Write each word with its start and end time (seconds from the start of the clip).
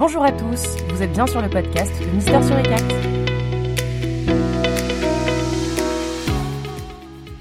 Bonjour 0.00 0.24
à 0.24 0.32
tous, 0.32 0.78
vous 0.88 1.02
êtes 1.02 1.12
bien 1.12 1.26
sur 1.26 1.42
le 1.42 1.50
podcast 1.50 1.92
de 2.00 2.06
Mister 2.14 2.42
sur 2.42 2.56
les 2.56 2.62
4. 2.62 2.82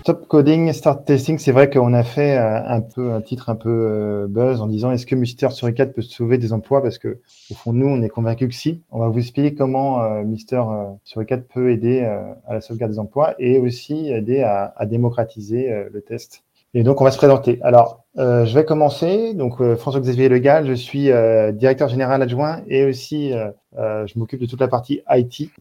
Stop 0.01 0.27
coding, 0.27 0.73
start 0.73 1.05
testing, 1.05 1.37
c'est 1.37 1.53
vrai 1.53 1.69
qu'on 1.69 1.93
a 1.93 2.03
fait 2.03 2.37
euh, 2.37 2.61
un 2.65 2.81
peu 2.81 3.13
un 3.13 3.21
titre 3.21 3.47
un 3.47 3.55
peu 3.55 3.69
euh, 3.69 4.27
buzz 4.27 4.59
en 4.59 4.67
disant 4.67 4.91
est-ce 4.91 5.05
que 5.05 5.15
Mister 5.15 5.51
sur 5.51 5.67
les 5.67 5.73
4 5.73 5.93
peut 5.93 6.01
sauver 6.01 6.37
des 6.37 6.51
emplois? 6.51 6.81
Parce 6.81 6.97
que 6.97 7.21
au 7.49 7.53
fond 7.53 7.71
nous 7.71 7.87
on 7.87 8.01
est 8.01 8.09
convaincus 8.09 8.49
que 8.49 8.55
si. 8.55 8.83
On 8.91 8.99
va 8.99 9.07
vous 9.07 9.19
expliquer 9.19 9.55
comment 9.55 10.03
euh, 10.03 10.25
Mister 10.25 10.61
sur 11.05 11.21
les 11.21 11.25
4 11.25 11.47
peut 11.47 11.71
aider 11.71 12.01
à 12.01 12.53
la 12.53 12.59
sauvegarde 12.59 12.91
des 12.91 12.99
emplois 12.99 13.35
et 13.39 13.57
aussi 13.57 14.09
aider 14.09 14.41
à 14.41 14.85
démocratiser 14.85 15.87
le 15.89 16.01
test. 16.01 16.43
Et 16.73 16.83
donc, 16.83 17.01
on 17.01 17.03
va 17.03 17.11
se 17.11 17.17
présenter. 17.17 17.59
Alors, 17.63 18.03
euh, 18.17 18.45
je 18.45 18.53
vais 18.53 18.63
commencer. 18.63 19.33
Donc, 19.33 19.59
euh, 19.59 19.75
François-Xavier 19.75 20.29
Legal, 20.29 20.67
je 20.67 20.73
suis 20.73 21.11
euh, 21.11 21.51
directeur 21.51 21.89
général 21.89 22.21
adjoint 22.21 22.61
et 22.67 22.85
aussi, 22.85 23.31
je 23.31 24.19
m'occupe 24.19 24.41
de 24.41 24.45
toute 24.45 24.59
la 24.59 24.67
partie 24.67 25.01
IT. 25.09 25.51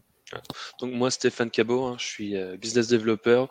Donc, 0.79 0.93
moi, 0.93 1.09
Stéphane 1.09 1.49
Cabot, 1.49 1.85
hein, 1.85 1.95
je 1.97 2.05
suis 2.05 2.35
business 2.57 2.87
developer 2.87 3.45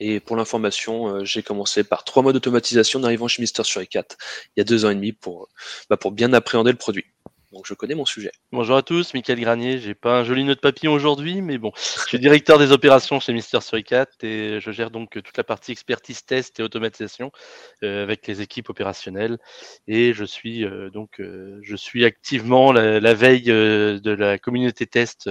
et 0.00 0.18
pour 0.18 0.36
l'information, 0.36 1.24
j'ai 1.24 1.44
commencé 1.44 1.84
par 1.84 2.02
trois 2.02 2.24
mois 2.24 2.32
d'automatisation 2.32 2.98
en 2.98 3.04
arrivant 3.04 3.28
chez 3.28 3.40
Mister 3.40 3.62
sur 3.62 3.86
4 3.86 4.16
il 4.56 4.60
y 4.60 4.62
a 4.62 4.64
deux 4.64 4.84
ans 4.84 4.90
et 4.90 4.96
demi 4.96 5.12
pour, 5.12 5.48
bah, 5.88 5.96
pour 5.96 6.10
bien 6.10 6.32
appréhender 6.32 6.72
le 6.72 6.78
produit 6.78 7.04
donc 7.54 7.66
je 7.66 7.74
connais 7.74 7.94
mon 7.94 8.04
sujet. 8.04 8.32
Bonjour 8.52 8.76
à 8.76 8.82
tous, 8.82 9.14
Michael 9.14 9.40
Granier. 9.40 9.78
J'ai 9.78 9.94
pas 9.94 10.18
un 10.18 10.24
joli 10.24 10.44
nœud 10.44 10.56
de 10.56 10.60
papillon 10.60 10.92
aujourd'hui, 10.92 11.40
mais 11.40 11.56
bon, 11.56 11.70
je 11.76 12.08
suis 12.08 12.18
directeur 12.18 12.58
des 12.58 12.72
opérations 12.72 13.20
chez 13.20 13.32
Mister 13.32 13.60
Suricat 13.60 14.06
et 14.22 14.58
je 14.60 14.70
gère 14.72 14.90
donc 14.90 15.10
toute 15.10 15.36
la 15.36 15.44
partie 15.44 15.72
expertise 15.72 16.24
test 16.24 16.58
et 16.58 16.62
automatisation 16.62 17.30
euh, 17.82 18.02
avec 18.02 18.26
les 18.26 18.42
équipes 18.42 18.68
opérationnelles. 18.70 19.38
Et 19.86 20.12
je 20.12 20.24
suis 20.24 20.64
euh, 20.64 20.90
donc 20.90 21.20
euh, 21.20 21.60
je 21.62 21.76
suis 21.76 22.04
activement 22.04 22.72
la, 22.72 23.14
veille 23.14 23.44
de 23.44 24.16
la 24.18 24.38
communauté 24.38 24.86
test 24.86 25.30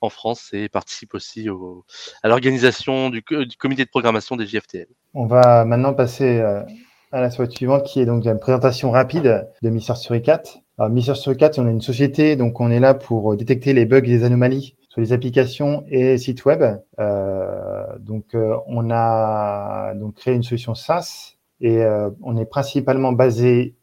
en 0.00 0.08
France 0.08 0.50
et 0.52 0.68
participe 0.68 1.14
aussi 1.14 1.48
au, 1.48 1.84
à 2.24 2.28
l'organisation 2.28 3.08
du, 3.08 3.22
du, 3.22 3.56
comité 3.56 3.84
de 3.84 3.90
programmation 3.90 4.36
des 4.36 4.46
JFTL. 4.46 4.88
On 5.14 5.26
va 5.26 5.64
maintenant 5.64 5.94
passer 5.94 6.40
à 6.40 7.20
la 7.20 7.30
slide 7.30 7.52
suivante 7.52 7.84
qui 7.84 8.00
est 8.00 8.06
donc 8.06 8.24
une 8.24 8.40
présentation 8.40 8.90
rapide 8.90 9.48
de 9.62 9.70
Mister 9.70 9.94
Suricat. 9.94 10.42
Alors, 10.78 10.90
Mister 10.90 11.14
Suricat, 11.14 11.50
on 11.58 11.68
est 11.68 11.70
une 11.70 11.82
société, 11.82 12.34
donc 12.34 12.58
on 12.60 12.70
est 12.70 12.80
là 12.80 12.94
pour 12.94 13.36
détecter 13.36 13.74
les 13.74 13.84
bugs 13.84 13.98
et 13.98 14.06
les 14.06 14.24
anomalies 14.24 14.74
sur 14.88 15.00
les 15.00 15.12
applications 15.12 15.84
et 15.88 16.16
sites 16.18 16.44
web. 16.44 16.62
Euh, 16.98 17.84
donc, 18.00 18.34
euh, 18.34 18.56
on 18.66 18.90
a 18.90 19.94
donc 19.94 20.14
créé 20.14 20.34
une 20.34 20.42
solution 20.42 20.74
SaaS 20.74 21.36
et 21.60 21.82
euh, 21.82 22.10
on 22.22 22.36
est 22.36 22.46
principalement 22.46 23.12
basé 23.12 23.74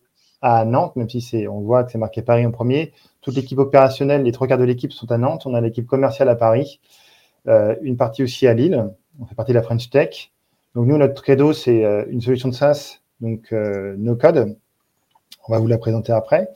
à 0.42 0.66
Nantes, 0.66 0.96
même 0.96 1.10
si 1.10 1.22
c'est, 1.22 1.48
on 1.48 1.60
voit 1.62 1.84
que 1.84 1.92
c'est 1.92 1.98
marqué 1.98 2.22
Paris 2.22 2.46
en 2.46 2.52
premier. 2.52 2.94
Toute 3.22 3.36
l'équipe 3.36 3.60
opérationnelle, 3.60 4.24
les 4.24 4.32
trois 4.32 4.48
quarts 4.48 4.58
de 4.58 4.64
l'équipe 4.64 4.92
sont 4.92 5.12
à 5.12 5.18
Nantes. 5.18 5.46
On 5.46 5.54
a 5.54 5.62
l'équipe 5.62 5.86
commerciale 5.86 6.30
à 6.30 6.36
Paris, 6.36 6.80
euh, 7.48 7.76
une 7.82 7.98
partie 7.98 8.24
aussi 8.24 8.48
à 8.48 8.54
Lille. 8.54 8.90
On 9.20 9.26
fait 9.26 9.36
partie 9.36 9.52
de 9.52 9.58
la 9.58 9.64
French 9.64 9.90
Tech. 9.90 10.32
Donc 10.76 10.88
nous, 10.88 10.98
notre 10.98 11.22
credo, 11.22 11.54
c'est 11.54 11.84
euh, 11.84 12.06
une 12.10 12.22
solution 12.22 12.50
de 12.50 12.54
SaaS 12.54 13.00
donc 13.20 13.52
euh, 13.52 13.96
no 13.98 14.16
code. 14.16 14.58
On 15.50 15.54
va 15.54 15.60
vous 15.60 15.68
la 15.68 15.80
présenter 15.80 16.12
après. 16.12 16.48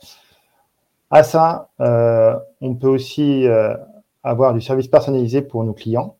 À 1.10 1.24
ça, 1.24 1.68
euh, 1.80 2.38
on 2.60 2.76
peut 2.76 2.86
aussi 2.86 3.44
euh, 3.44 3.74
avoir 4.22 4.54
du 4.54 4.60
service 4.60 4.86
personnalisé 4.86 5.42
pour 5.42 5.64
nos 5.64 5.72
clients. 5.72 6.16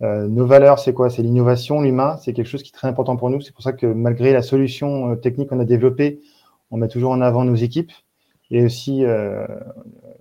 nos 0.00 0.46
valeurs, 0.46 0.78
c'est 0.78 0.94
quoi? 0.94 1.10
C'est 1.10 1.20
l'innovation, 1.20 1.82
l'humain. 1.82 2.16
C'est 2.22 2.32
quelque 2.32 2.46
chose 2.46 2.62
qui 2.62 2.70
est 2.70 2.72
très 2.72 2.88
important 2.88 3.18
pour 3.18 3.28
nous. 3.28 3.42
C'est 3.42 3.52
pour 3.52 3.62
ça 3.62 3.74
que 3.74 3.84
malgré 3.84 4.32
la 4.32 4.40
solution 4.40 5.14
technique 5.16 5.50
qu'on 5.50 5.60
a 5.60 5.66
développée, 5.66 6.20
on 6.70 6.78
met 6.78 6.88
toujours 6.88 7.10
en 7.10 7.20
avant 7.20 7.44
nos 7.44 7.56
équipes. 7.56 7.92
Et 8.50 8.64
aussi, 8.64 9.04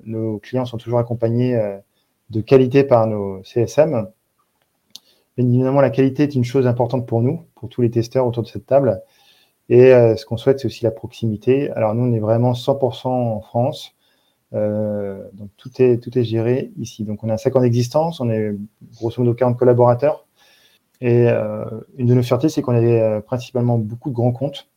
nos 0.03 0.39
clients 0.39 0.65
sont 0.65 0.77
toujours 0.77 0.99
accompagnés 0.99 1.57
de 2.29 2.41
qualité 2.41 2.83
par 2.83 3.07
nos 3.07 3.41
CSM. 3.43 4.09
Bien 5.37 5.47
évidemment, 5.47 5.79
la 5.79 5.91
qualité 5.91 6.23
est 6.23 6.35
une 6.35 6.43
chose 6.43 6.67
importante 6.67 7.07
pour 7.07 7.21
nous, 7.21 7.45
pour 7.55 7.69
tous 7.69 7.83
les 7.83 7.89
testeurs 7.89 8.27
autour 8.27 8.43
de 8.43 8.49
cette 8.49 8.65
table. 8.65 9.01
Et 9.69 9.93
euh, 9.93 10.15
ce 10.15 10.25
qu'on 10.25 10.37
souhaite, 10.37 10.59
c'est 10.59 10.67
aussi 10.67 10.83
la 10.83 10.91
proximité. 10.91 11.69
Alors 11.71 11.93
nous, 11.93 12.03
on 12.03 12.13
est 12.13 12.19
vraiment 12.19 12.53
100% 12.53 13.07
en 13.07 13.41
France. 13.41 13.93
Euh, 14.53 15.27
donc 15.33 15.49
tout 15.57 15.69
est, 15.81 15.97
tout 15.97 16.17
est 16.17 16.23
géré 16.23 16.71
ici. 16.77 17.03
Donc 17.03 17.23
on 17.23 17.29
a 17.29 17.37
5 17.37 17.55
ans 17.57 17.61
d'existence, 17.61 18.21
on 18.21 18.29
est 18.29 18.55
grosso 18.95 19.21
modo 19.21 19.33
40 19.33 19.57
collaborateurs. 19.57 20.27
Et 21.01 21.27
euh, 21.29 21.65
une 21.97 22.07
de 22.07 22.13
nos 22.13 22.23
fiertés, 22.23 22.49
c'est 22.49 22.61
qu'on 22.61 22.75
a 22.75 22.81
euh, 22.81 23.21
principalement 23.21 23.77
beaucoup 23.77 24.09
de 24.09 24.15
grands 24.15 24.31
comptes. 24.31 24.69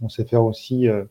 On 0.00 0.08
sait 0.08 0.24
faire 0.24 0.44
aussi 0.44 0.88
euh, 0.88 1.04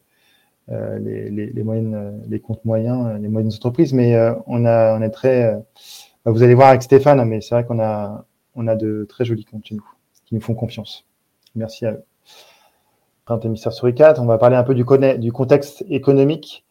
les, 0.69 1.30
les, 1.30 1.48
les, 1.48 1.64
moyennes, 1.64 2.24
les 2.28 2.40
comptes 2.40 2.64
moyens, 2.66 3.19
les 3.22 3.28
moyennes 3.28 3.52
entreprises, 3.54 3.94
mais 3.94 4.18
on, 4.48 4.66
a, 4.66 4.98
on 4.98 5.02
est 5.02 5.09
très... 5.09 5.54
Bah, 6.25 6.31
vous 6.31 6.42
allez 6.42 6.56
voir 6.56 6.69
avec 6.69 6.84
Stéphane, 6.84 7.24
mais 7.25 7.42
c'est 7.42 7.54
vrai 7.56 7.66
qu'on 7.66 7.80
a, 7.80 8.25
on 8.56 8.68
a 8.68 8.75
de 8.75 9.06
très 9.08 9.25
jolis 9.25 9.46
comptes 9.46 9.66
chez 9.66 9.75
nous, 9.75 9.88
qui 10.25 10.36
nous 10.36 10.42
font 10.42 10.56
confiance. 10.56 11.06
Merci 11.56 11.86
à 11.86 11.92
eux. 11.92 12.04
Mister 13.46 13.72
sur 13.72 13.94
4, 13.94 14.22
on 14.22 14.26
va 14.26 14.38
parler 14.38 14.56
un 14.56 14.64
peu 14.64 14.74
du, 14.74 14.86
contexte 14.86 15.84
économique 15.90 16.66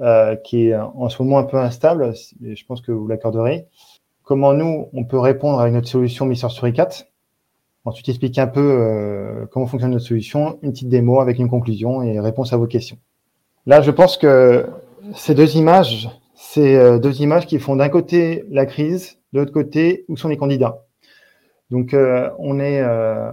euh, 0.00 0.34
qui 0.36 0.68
est 0.68 0.76
en 0.76 1.08
ce 1.08 1.22
moment 1.22 1.38
un 1.38 1.44
peu 1.44 1.58
instable, 1.58 2.14
et 2.44 2.56
je 2.56 2.66
pense 2.66 2.80
que 2.80 2.92
vous 2.92 3.06
l'accorderez. 3.06 3.66
Comment 4.22 4.54
nous, 4.54 4.88
on 4.92 5.04
peut 5.04 5.18
répondre 5.18 5.60
à 5.60 5.70
notre 5.70 5.88
solution 5.88 6.26
Mister 6.26 6.48
sur 6.48 6.72
4 6.72 7.06
Ensuite, 7.86 8.10
expliquer 8.10 8.42
un 8.42 8.46
peu 8.46 8.60
euh, 8.60 9.46
comment 9.50 9.66
fonctionne 9.66 9.92
notre 9.92 10.04
solution, 10.04 10.58
une 10.62 10.72
petite 10.72 10.90
démo 10.90 11.20
avec 11.20 11.38
une 11.38 11.48
conclusion 11.48 12.02
et 12.02 12.20
réponse 12.20 12.52
à 12.52 12.58
vos 12.58 12.66
questions. 12.66 12.98
Là, 13.66 13.80
je 13.80 13.90
pense 13.90 14.18
que 14.18 14.66
ces 15.14 15.34
deux 15.34 15.56
images, 15.56 16.10
c'est 16.34 16.76
euh, 16.76 16.98
deux 16.98 17.20
images 17.22 17.46
qui 17.46 17.58
font 17.58 17.76
d'un 17.76 17.88
côté 17.88 18.44
la 18.50 18.66
crise, 18.66 19.18
de 19.32 19.40
l'autre 19.40 19.52
côté 19.52 20.04
où 20.08 20.16
sont 20.16 20.28
les 20.28 20.36
candidats. 20.36 20.84
Donc, 21.70 21.94
euh, 21.94 22.30
on, 22.38 22.58
est, 22.58 22.80
euh, 22.80 23.30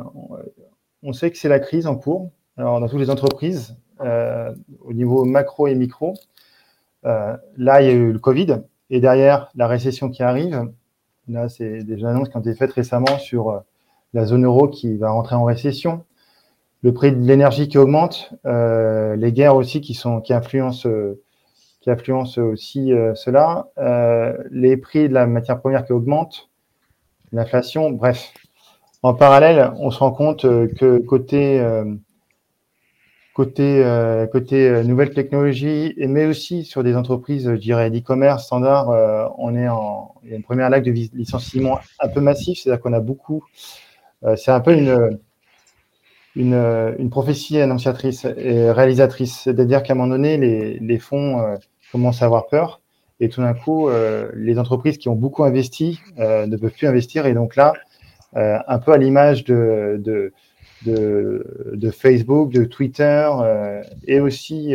on 1.04 1.14
sait 1.14 1.32
que 1.32 1.38
c'est 1.38 1.50
la 1.50 1.60
crise 1.60 1.88
en 1.88 1.96
cours. 1.96 2.32
Alors, 2.58 2.80
dans 2.80 2.88
toutes 2.88 3.00
les 3.00 3.10
entreprises, 3.10 3.76
euh, 4.02 4.54
au 4.82 4.94
niveau 4.94 5.26
macro 5.26 5.68
et 5.68 5.76
micro, 5.76 6.16
là, 7.04 7.82
il 7.82 7.88
y 7.88 7.90
a 7.90 7.94
eu 7.94 8.12
le 8.12 8.20
Covid 8.20 8.64
et 8.90 9.00
derrière, 9.00 9.50
la 9.56 9.68
récession 9.68 10.10
qui 10.10 10.24
arrive. 10.24 10.70
Là, 11.30 11.48
c'est 11.48 11.84
des 11.84 12.04
annonces 12.04 12.30
qui 12.30 12.36
ont 12.36 12.42
été 12.42 12.54
faites 12.54 12.74
récemment 12.74 13.18
sur 13.18 13.64
la 14.14 14.26
zone 14.26 14.46
euro 14.46 14.68
qui 14.68 14.98
va 14.98 15.12
rentrer 15.12 15.36
en 15.36 15.44
récession, 15.44 16.04
le 16.82 16.94
prix 16.94 17.12
de 17.12 17.22
l'énergie 17.22 17.68
qui 17.70 17.78
augmente, 17.78 18.34
euh, 18.46 19.16
les 19.16 19.32
guerres 19.32 19.56
aussi 19.56 19.80
qui 19.80 19.94
sont 19.94 20.20
qui 20.20 20.34
influencent 20.34 20.90
qui 21.88 21.92
influencent 21.92 22.42
aussi 22.42 22.92
euh, 22.92 23.16
cela, 23.16 23.70
euh, 23.78 24.38
les 24.52 24.76
prix 24.76 25.08
de 25.08 25.14
la 25.14 25.26
matière 25.26 25.62
première 25.62 25.86
qui 25.86 25.94
augmentent, 25.94 26.50
l'inflation, 27.32 27.92
bref. 27.92 28.34
En 29.04 29.14
parallèle, 29.14 29.72
on 29.78 29.90
se 29.90 30.00
rend 30.00 30.12
compte 30.12 30.44
euh, 30.44 30.68
que 30.68 30.98
côté 30.98 31.62
euh, 31.62 31.86
côté 33.38 33.84
euh, 33.86 34.28
côté 34.28 34.84
nouvelles 34.84 35.14
technologies, 35.14 35.94
mais 35.98 36.26
aussi 36.26 36.66
sur 36.66 36.84
des 36.84 36.96
entreprises, 36.96 37.50
je 37.50 37.56
dirais, 37.56 37.90
d'e-commerce 37.90 38.46
standard, 38.46 38.90
on 39.38 39.56
est 39.56 39.70
en 39.70 40.16
il 40.24 40.32
y 40.32 40.34
a 40.34 40.36
une 40.36 40.44
première 40.44 40.70
vague 40.70 40.84
de 40.84 40.92
licenciement 40.92 41.80
un 42.02 42.08
peu 42.10 42.20
massif, 42.20 42.60
c'est-à-dire 42.60 42.82
qu'on 42.82 42.94
a 42.94 43.00
beaucoup. 43.00 43.46
c'est 44.36 44.52
un 44.52 44.60
peu 44.60 44.74
une 46.36 47.10
prophétie 47.10 47.62
annonciatrice 47.62 48.26
et 48.26 48.72
réalisatrice, 48.72 49.42
c'est-à-dire 49.44 49.84
qu'à 49.84 49.94
un 49.94 49.96
moment 49.96 50.10
donné, 50.10 50.38
les, 50.82 51.00
fonds 51.00 51.58
commencent 51.92 52.22
à 52.22 52.26
avoir 52.26 52.48
peur 52.48 52.82
et 53.20 53.30
tout 53.30 53.42
d'un 53.42 53.54
coup, 53.54 53.90
euh, 53.90 54.30
les 54.36 54.60
entreprises 54.60 54.98
qui 54.98 55.10
ont 55.10 55.16
beaucoup 55.16 55.44
investi 55.44 56.00
euh, 56.20 56.46
ne 56.46 56.56
peuvent 56.56 56.72
plus 56.72 56.88
investir. 56.88 57.26
Et 57.26 57.34
donc 57.34 57.56
là, 57.56 57.74
euh, 58.36 58.58
un 58.68 58.80
peu 58.80 58.92
à 58.92 58.98
l'image 58.98 59.44
de, 59.44 60.34
de, 60.86 61.92
Facebook, 61.92 62.52
de 62.52 62.64
Twitter 62.64 63.30
et 64.06 64.20
aussi 64.20 64.74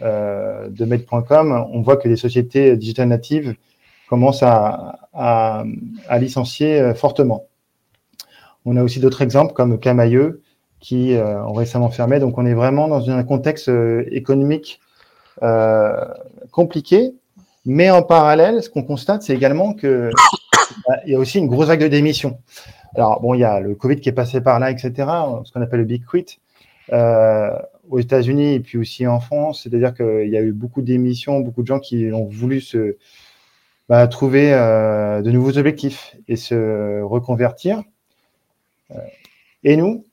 de 0.00 0.84
Med.com, 0.84 1.66
on 1.72 1.80
voit 1.82 1.96
que 1.96 2.08
les 2.08 2.16
sociétés 2.16 2.76
digitales 2.76 3.08
natives 3.08 3.54
commencent 4.08 4.42
à, 4.42 4.98
à, 5.12 5.64
licencier 6.18 6.94
fortement. 6.94 7.46
On 8.64 8.76
a 8.76 8.82
aussi 8.82 9.00
d'autres 9.00 9.22
exemples 9.22 9.54
comme 9.54 9.78
Camailleux 9.78 10.42
qui 10.80 11.16
ont 11.16 11.52
récemment 11.52 11.90
fermé. 11.90 12.20
Donc 12.20 12.38
on 12.38 12.46
est 12.46 12.54
vraiment 12.54 12.88
dans 12.88 13.10
un 13.10 13.24
contexte 13.24 13.70
économique 14.10 14.80
compliqué 16.50 17.14
mais 17.70 17.90
en 17.90 18.02
parallèle, 18.02 18.62
ce 18.62 18.70
qu'on 18.70 18.82
constate, 18.82 19.22
c'est 19.22 19.34
également 19.34 19.74
que 19.74 20.10
bah, 20.88 20.94
y 21.04 21.14
a 21.14 21.18
aussi 21.18 21.38
une 21.38 21.48
grosse 21.48 21.66
vague 21.66 21.82
de 21.82 21.88
démission. 21.88 22.38
Alors 22.98 23.20
bon, 23.20 23.34
il 23.34 23.40
y 23.40 23.44
a 23.44 23.60
le 23.60 23.76
Covid 23.76 24.00
qui 24.00 24.08
est 24.08 24.12
passé 24.12 24.40
par 24.40 24.58
là, 24.58 24.72
etc. 24.72 24.92
Ce 25.44 25.52
qu'on 25.52 25.62
appelle 25.62 25.78
le 25.78 25.84
big 25.84 26.04
quit 26.04 26.40
euh, 26.92 27.56
aux 27.88 28.00
États-Unis 28.00 28.54
et 28.54 28.60
puis 28.60 28.76
aussi 28.76 29.06
en 29.06 29.20
France. 29.20 29.62
C'est-à-dire 29.62 29.94
qu'il 29.94 30.28
y 30.28 30.36
a 30.36 30.42
eu 30.42 30.50
beaucoup 30.50 30.82
d'émissions, 30.82 31.38
beaucoup 31.38 31.62
de 31.62 31.68
gens 31.68 31.78
qui 31.78 32.10
ont 32.12 32.24
voulu 32.24 32.60
se 32.60 32.96
bah, 33.88 34.08
trouver 34.08 34.52
euh, 34.52 35.22
de 35.22 35.30
nouveaux 35.30 35.58
objectifs 35.58 36.16
et 36.26 36.34
se 36.34 37.00
reconvertir. 37.02 37.84
Euh, 38.90 38.98
et 39.62 39.76
nous, 39.76 40.04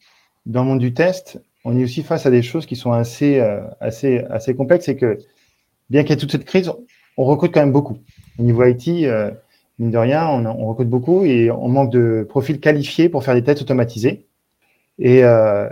dans 0.46 0.62
le 0.62 0.70
monde 0.70 0.80
du 0.80 0.94
test, 0.94 1.42
on 1.64 1.76
est 1.76 1.84
aussi 1.84 2.04
face 2.04 2.28
à 2.28 2.30
des 2.30 2.44
choses 2.44 2.68
qui 2.68 2.76
sont 2.76 2.92
assez, 2.92 3.40
assez, 3.80 4.20
assez 4.30 4.54
complexes. 4.54 4.86
C'est 4.86 4.96
que 4.96 5.18
bien 5.90 6.04
qu'il 6.04 6.12
y 6.12 6.14
ait 6.14 6.18
toute 6.18 6.32
cette 6.32 6.46
crise, 6.46 6.72
on 7.18 7.26
recrute 7.26 7.52
quand 7.52 7.62
même 7.62 7.72
beaucoup. 7.72 7.98
Au 8.38 8.44
niveau 8.44 8.64
IT, 8.64 9.08
mine 9.80 9.92
de 9.92 9.98
rien, 9.98 10.28
on, 10.28 10.68
recrute 10.68 10.90
beaucoup 10.90 11.26
et 11.26 11.52
on 11.52 11.68
manque 11.68 11.92
de 11.92 12.26
profils 12.28 12.60
qualifiés 12.60 13.10
pour 13.10 13.24
faire 13.24 13.34
des 13.34 13.44
tests 13.44 13.62
automatisés. 13.62 14.28
Et, 14.98 15.24
euh, 15.24 15.70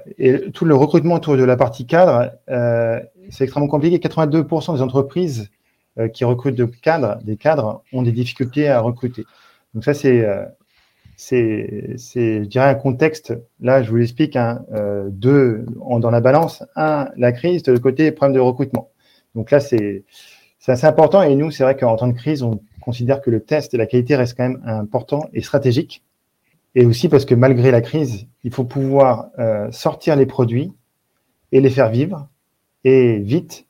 tout 0.54 0.66
le 0.66 0.76
recrutement 0.76 1.16
autour 1.16 1.38
de 1.38 1.44
la 1.44 1.56
partie 1.56 1.86
cadre, 1.86 2.32
euh, 2.50 3.00
c'est 3.30 3.46
extrêmement 3.46 3.70
compliqué. 3.70 3.98
82% 4.00 4.76
des 4.76 4.82
entreprises 4.82 5.50
euh, 5.98 6.10
qui 6.10 6.26
recrutent 6.26 6.56
des 6.56 7.38
cadres, 7.38 7.84
ont 7.94 8.02
des 8.02 8.12
difficultés 8.12 8.68
à 8.68 8.82
recruter. 8.82 9.24
Donc 9.74 9.86
ça, 9.86 9.94
c'est, 9.94 10.28
c'est, 11.16 11.98
je 11.98 12.48
dirais, 12.48 12.70
un 12.70 12.76
contexte. 12.76 13.34
Là, 13.62 13.82
je 13.82 13.90
vous 13.90 13.96
l'explique. 13.96 14.36
Hein, 14.36 14.66
deux 15.10 15.66
dans 16.00 16.12
la 16.12 16.22
balance. 16.22 16.64
Un, 16.76 17.08
la 17.18 17.32
crise. 17.32 17.64
De 17.64 17.72
l'autre 17.72 17.84
côté, 17.84 18.12
problème 18.12 18.36
de 18.36 18.40
recrutement. 18.40 18.90
Donc 19.34 19.50
là, 19.50 19.60
c'est, 19.60 20.04
c'est 20.63 20.71
assez 20.71 20.88
important. 20.88 21.21
Et 21.24 21.36
nous, 21.36 21.51
c'est 21.51 21.63
vrai 21.63 21.75
qu'en 21.75 21.98
temps 21.98 22.07
de 22.07 22.13
crise, 22.13 22.42
on 22.42 22.62
considère 22.80 23.21
que 23.21 23.30
le 23.30 23.42
test 23.42 23.74
et 23.74 23.77
la 23.77 23.86
qualité 23.86 24.15
restent 24.15 24.38
quand 24.38 24.48
même 24.48 24.62
important 24.65 25.30
et 25.33 25.42
stratégique. 25.42 26.04
Et 26.74 26.86
aussi 26.86 27.10
parce 27.10 27.25
que 27.25 27.36
malgré 27.36 27.69
la 27.69 27.81
crise, 27.81 28.27
il 28.45 28.54
faut 28.54 28.63
pouvoir 28.63 29.27
euh, 29.39 29.69
sortir 29.71 30.15
les 30.15 30.25
produits 30.25 30.71
et 31.51 31.60
les 31.60 31.69
faire 31.69 31.89
vivre 31.89 32.30
et 32.86 33.19
vite, 33.19 33.68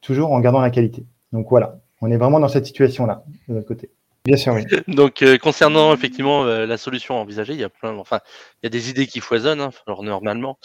toujours 0.00 0.32
en 0.32 0.40
gardant 0.40 0.60
la 0.60 0.70
qualité. 0.70 1.06
Donc 1.32 1.46
voilà, 1.48 1.78
on 2.00 2.10
est 2.10 2.16
vraiment 2.16 2.40
dans 2.40 2.48
cette 2.48 2.66
situation-là 2.66 3.22
de 3.48 3.54
notre 3.54 3.68
côté. 3.68 3.90
Bien 4.24 4.36
sûr, 4.36 4.54
oui. 4.54 4.62
Donc 4.88 5.22
euh, 5.22 5.36
concernant 5.36 5.92
effectivement 5.92 6.44
euh, 6.44 6.64
la 6.64 6.76
solution 6.76 7.16
envisagée, 7.16 7.54
il 7.54 7.58
y 7.58 7.64
a 7.64 7.68
plein, 7.68 7.96
enfin, 7.98 8.20
il 8.62 8.66
y 8.66 8.68
a 8.68 8.70
des 8.70 8.88
idées 8.88 9.08
qui 9.08 9.18
foisonnent. 9.20 9.60
Hein, 9.60 9.70
alors 9.86 10.04
normalement, 10.04 10.58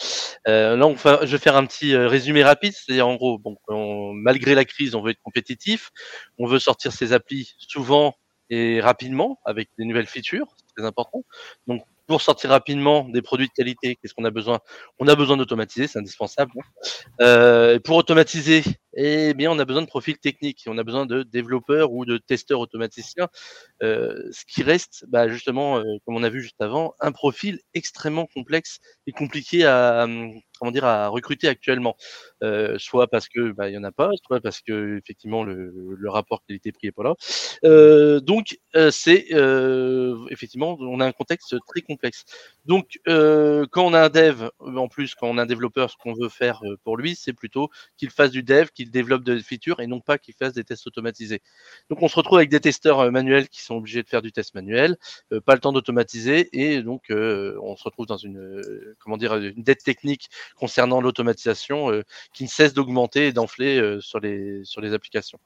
euh, 0.46 0.76
là, 0.76 0.86
on 0.86 0.96
je 0.96 1.26
vais 1.26 1.38
faire 1.38 1.56
un 1.56 1.66
petit 1.66 1.92
euh, 1.94 2.06
résumé 2.06 2.44
rapide, 2.44 2.72
c'est-à-dire 2.72 3.08
en 3.08 3.16
gros, 3.16 3.38
bon, 3.38 3.56
on, 3.66 4.12
malgré 4.12 4.54
la 4.54 4.64
crise, 4.64 4.94
on 4.94 5.02
veut 5.02 5.10
être 5.10 5.22
compétitif, 5.22 5.90
on 6.38 6.46
veut 6.46 6.60
sortir 6.60 6.92
ses 6.92 7.12
applis 7.12 7.54
souvent 7.58 8.14
et 8.50 8.80
rapidement 8.80 9.40
avec 9.44 9.68
des 9.76 9.84
nouvelles 9.84 10.06
features, 10.06 10.46
c'est 10.56 10.74
très 10.76 10.86
important. 10.86 11.24
Donc 11.66 11.82
pour 12.08 12.22
sortir 12.22 12.50
rapidement 12.50 13.06
des 13.08 13.20
produits 13.22 13.48
de 13.48 13.52
qualité, 13.52 13.96
qu'est-ce 13.96 14.14
qu'on 14.14 14.24
a 14.24 14.30
besoin? 14.30 14.60
On 14.98 15.06
a 15.08 15.14
besoin 15.14 15.36
d'automatiser, 15.36 15.86
c'est 15.86 15.98
indispensable. 15.98 16.52
Hein. 16.56 16.62
Euh, 17.20 17.78
pour 17.78 17.96
automatiser, 17.96 18.62
eh 19.00 19.32
bien, 19.34 19.50
on 19.52 19.58
a 19.60 19.64
besoin 19.64 19.82
de 19.82 19.86
profils 19.86 20.18
techniques, 20.18 20.64
on 20.66 20.76
a 20.76 20.82
besoin 20.82 21.06
de 21.06 21.22
développeurs 21.22 21.92
ou 21.92 22.04
de 22.04 22.18
testeurs 22.18 22.58
automaticiens. 22.58 23.28
Euh, 23.82 24.28
ce 24.32 24.44
qui 24.44 24.64
reste, 24.64 25.04
bah, 25.08 25.28
justement, 25.28 25.78
euh, 25.78 25.84
comme 26.04 26.16
on 26.16 26.24
a 26.24 26.28
vu 26.30 26.42
juste 26.42 26.60
avant, 26.60 26.94
un 27.00 27.12
profil 27.12 27.60
extrêmement 27.74 28.26
complexe 28.26 28.80
et 29.06 29.12
compliqué 29.12 29.64
à, 29.64 30.06
comment 30.58 30.72
dire, 30.72 30.84
à 30.84 31.06
recruter 31.08 31.46
actuellement. 31.46 31.96
Euh, 32.42 32.76
soit 32.78 33.06
parce 33.08 33.28
que 33.28 33.52
bah, 33.52 33.70
y 33.70 33.78
en 33.78 33.84
a 33.84 33.92
pas, 33.92 34.10
soit 34.26 34.40
parce 34.40 34.60
que 34.60 34.98
effectivement 34.98 35.44
le, 35.44 35.72
le 35.96 36.10
rapport 36.10 36.42
qualité-prix 36.46 36.88
est 36.88 36.92
pas 36.92 37.04
là. 37.04 38.20
Donc 38.20 38.58
c'est 38.90 39.26
effectivement 40.30 40.76
on 40.80 41.00
a 41.00 41.06
un 41.06 41.12
contexte 41.12 41.54
très 41.68 41.82
complexe. 41.82 42.24
Donc 42.64 42.98
quand 43.06 43.86
on 43.86 43.94
a 43.94 44.02
un 44.04 44.08
dev, 44.08 44.48
en 44.60 44.88
plus 44.88 45.14
quand 45.14 45.28
on 45.28 45.38
a 45.38 45.42
un 45.42 45.46
développeur, 45.46 45.90
ce 45.90 45.96
qu'on 45.96 46.14
veut 46.14 46.28
faire 46.28 46.60
pour 46.84 46.96
lui, 46.96 47.14
c'est 47.16 47.32
plutôt 47.32 47.68
qu'il 47.96 48.10
fasse 48.10 48.30
du 48.30 48.42
dev, 48.42 48.68
qu'il 48.74 48.87
développe 48.90 49.24
des 49.24 49.40
features 49.40 49.80
et 49.80 49.86
non 49.86 50.00
pas 50.00 50.18
qu'il 50.18 50.34
fasse 50.34 50.52
des 50.52 50.64
tests 50.64 50.86
automatisés. 50.86 51.40
Donc 51.90 52.02
on 52.02 52.08
se 52.08 52.16
retrouve 52.16 52.38
avec 52.38 52.50
des 52.50 52.60
testeurs 52.60 53.10
manuels 53.10 53.48
qui 53.48 53.62
sont 53.62 53.76
obligés 53.76 54.02
de 54.02 54.08
faire 54.08 54.22
du 54.22 54.32
test 54.32 54.54
manuel, 54.54 54.96
pas 55.44 55.54
le 55.54 55.60
temps 55.60 55.72
d'automatiser 55.72 56.48
et 56.52 56.82
donc 56.82 57.06
on 57.10 57.76
se 57.76 57.84
retrouve 57.84 58.06
dans 58.06 58.16
une 58.16 58.62
comment 58.98 59.16
dire 59.16 59.36
une 59.36 59.62
dette 59.62 59.82
technique 59.84 60.28
concernant 60.56 61.00
l'automatisation 61.00 61.90
euh, 61.90 62.02
qui 62.32 62.44
ne 62.44 62.48
cesse 62.48 62.74
d'augmenter 62.74 63.28
et 63.28 63.32
d'enfler 63.32 63.78
euh, 63.78 64.00
sur, 64.00 64.20
les, 64.20 64.64
sur 64.64 64.80
les 64.80 64.92
applications. 64.92 65.38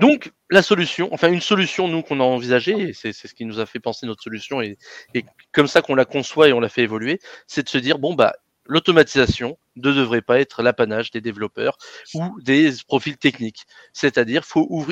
Donc, 0.00 0.32
la 0.50 0.62
solution, 0.62 1.10
enfin 1.12 1.30
une 1.30 1.42
solution, 1.42 1.86
nous, 1.86 2.02
qu'on 2.02 2.20
a 2.20 2.24
envisagée, 2.24 2.88
et 2.88 2.92
c'est 2.94 3.12
ce 3.12 3.34
qui 3.34 3.44
nous 3.44 3.60
a 3.60 3.66
fait 3.66 3.80
penser 3.80 4.06
notre 4.06 4.22
solution, 4.22 4.62
et, 4.62 4.78
et 5.12 5.26
comme 5.52 5.66
ça 5.66 5.82
qu'on 5.82 5.94
la 5.94 6.06
conçoit 6.06 6.48
et 6.48 6.54
on 6.54 6.60
la 6.60 6.70
fait 6.70 6.82
évoluer, 6.82 7.20
c'est 7.46 7.62
de 7.62 7.68
se 7.68 7.76
dire, 7.76 7.98
bon, 7.98 8.14
bah, 8.14 8.34
l'automatisation 8.66 9.58
ne 9.76 9.92
devrait 9.92 10.22
pas 10.22 10.38
être 10.40 10.62
l'apanage 10.62 11.10
des 11.10 11.20
développeurs 11.20 11.78
ou 12.14 12.40
des 12.42 12.70
profils 12.86 13.16
techniques. 13.16 13.64
C'est-à-dire, 13.92 14.42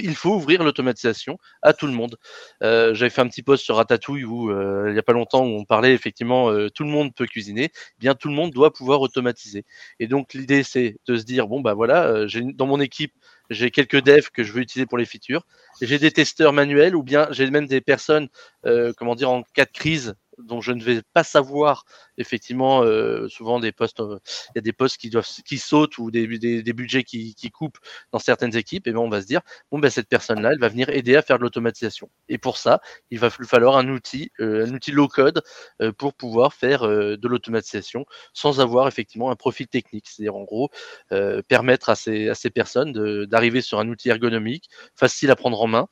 il 0.03 0.15
faut 0.15 0.35
ouvrir 0.35 0.63
l'automatisation 0.63 1.39
à 1.63 1.73
tout 1.73 1.87
le 1.87 1.93
monde. 1.93 2.17
Euh, 2.63 2.95
J'avais 2.95 3.11
fait 3.11 3.21
un 3.21 3.29
petit 3.29 3.43
post 3.43 3.65
sur 3.65 3.77
Ratatouille 3.77 4.25
où 4.25 4.51
euh, 4.51 4.87
il 4.89 4.93
n'y 4.95 4.99
a 4.99 5.03
pas 5.03 5.13
longtemps 5.13 5.45
où 5.45 5.51
on 5.51 5.65
parlait 5.65 5.93
effectivement 5.93 6.51
euh, 6.51 6.69
tout 6.71 6.85
le 6.85 6.91
monde 6.91 7.15
peut 7.15 7.27
cuisiner. 7.27 7.71
Eh 7.75 7.99
bien, 7.99 8.15
tout 8.15 8.29
le 8.29 8.35
monde 8.35 8.53
doit 8.53 8.73
pouvoir 8.73 9.01
automatiser. 9.01 9.65
Et 9.99 10.07
donc 10.07 10.35
l'idée 10.35 10.63
c'est 10.63 10.97
de 11.07 11.17
se 11.17 11.25
dire 11.25 11.47
bon 11.47 11.61
bah 11.61 11.75
voilà, 11.75 12.27
dans 12.55 12.67
mon 12.67 12.81
équipe 12.81 13.13
j'ai 13.51 13.71
quelques 13.73 14.01
devs 14.03 14.31
que 14.33 14.45
je 14.45 14.53
veux 14.53 14.61
utiliser 14.61 14.87
pour 14.87 14.97
les 14.97 15.05
features. 15.05 15.45
J'ai 15.81 15.99
des 15.99 16.13
testeurs 16.13 16.53
manuels 16.53 16.95
ou 16.95 17.03
bien 17.03 17.27
j'ai 17.33 17.51
même 17.51 17.67
des 17.67 17.81
personnes, 17.81 18.29
comment 18.97 19.17
dire, 19.17 19.31
en 19.31 19.43
cas 19.55 19.65
de 19.65 19.73
crise 19.73 20.15
dont 20.45 20.61
je 20.61 20.73
ne 20.73 20.83
vais 20.83 21.03
pas 21.13 21.25
savoir 21.25 21.85
effectivement 22.19 22.83
euh, 22.83 23.29
souvent 23.29 23.61
des 23.61 23.73
postes 23.73 24.01
euh, 24.01 24.19
il 24.49 24.53
y 24.57 24.59
a 24.59 24.63
des 24.63 24.73
postes 24.73 24.99
qui 24.99 25.11
doivent 25.11 25.27
qui 25.45 25.59
sautent 25.59 25.99
ou 25.99 26.11
des, 26.11 26.27
budgets 26.27 27.05
qui, 27.05 27.35
coupent 27.53 27.79
dans 28.13 28.19
certaines 28.19 28.57
équipes 28.57 28.87
et 28.87 28.93
ben 28.93 28.99
on 28.99 29.09
va 29.09 29.23
se 29.23 29.27
dire 29.27 29.41
bon 29.71 29.79
ben 29.79 29.91
cette 29.91 30.09
personne 30.09 30.41
là 30.43 30.51
elle 30.53 30.61
va 30.61 30.69
venir 30.69 30.89
aider 30.91 31.17
à 31.17 31.23
faire 31.23 31.39
de 31.39 31.43
l'automatisation. 31.43 32.11
Et 32.29 32.39
pour 32.39 32.57
ça 32.57 32.81
il 33.11 33.19
va 33.19 33.31
falloir 33.31 33.77
un 33.77 33.89
outil 33.89 34.31
euh, 34.41 34.67
un 34.67 34.75
outil 34.75 34.93
low 34.93 35.09
code 35.09 35.43
pour 35.99 36.15
pouvoir 36.15 36.55
faire 36.55 36.83
de 36.83 37.29
l'automatisation 37.29 38.05
sans 38.33 38.61
avoir 38.61 38.89
effectivement 38.89 39.31
un 39.31 39.37
profil 39.37 39.67
technique. 39.69 40.09
C'est-à-dire 40.09 40.37
en 40.37 40.45
gros 40.45 40.71
permettre 41.49 41.89
à 41.91 41.95
ces 41.95 42.51
personnes 42.55 42.93
d'arriver 43.27 43.61
sur 43.61 43.79
un 43.81 43.89
outil 43.89 44.09
ergonomique 44.11 44.69
facile 44.95 45.31
à 45.31 45.37
prendre 45.37 45.61
en 45.61 45.67
main 45.67 45.89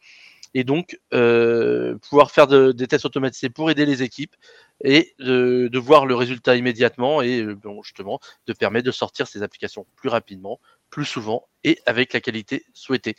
et 0.55 0.65
donc 0.65 0.99
euh, 1.13 1.97
pouvoir 2.09 2.31
faire 2.31 2.47
de, 2.47 2.73
des 2.73 2.87
tests 2.87 3.05
automatisés 3.05 3.51
pour 3.51 3.71
aider 3.71 3.87
les 3.87 4.03
équipes 4.03 4.35
et 4.83 5.15
de, 5.19 5.79
voir 5.79 6.07
le 6.07 6.15
résultat 6.15 6.57
immédiatement 6.57 7.23
et 7.23 7.41
euh, 7.41 7.57
justement 7.83 8.21
de 8.47 8.53
permettre 8.53 8.87
de 8.87 8.93
sortir 8.93 9.27
ces 9.27 9.43
applications 9.43 9.87
plus 9.97 10.09
rapidement, 10.09 10.61
plus 10.91 11.05
souvent 11.05 11.49
et 11.65 11.81
avec 11.87 12.13
la 12.13 12.21
qualité 12.21 12.65
souhaitée. 12.73 13.15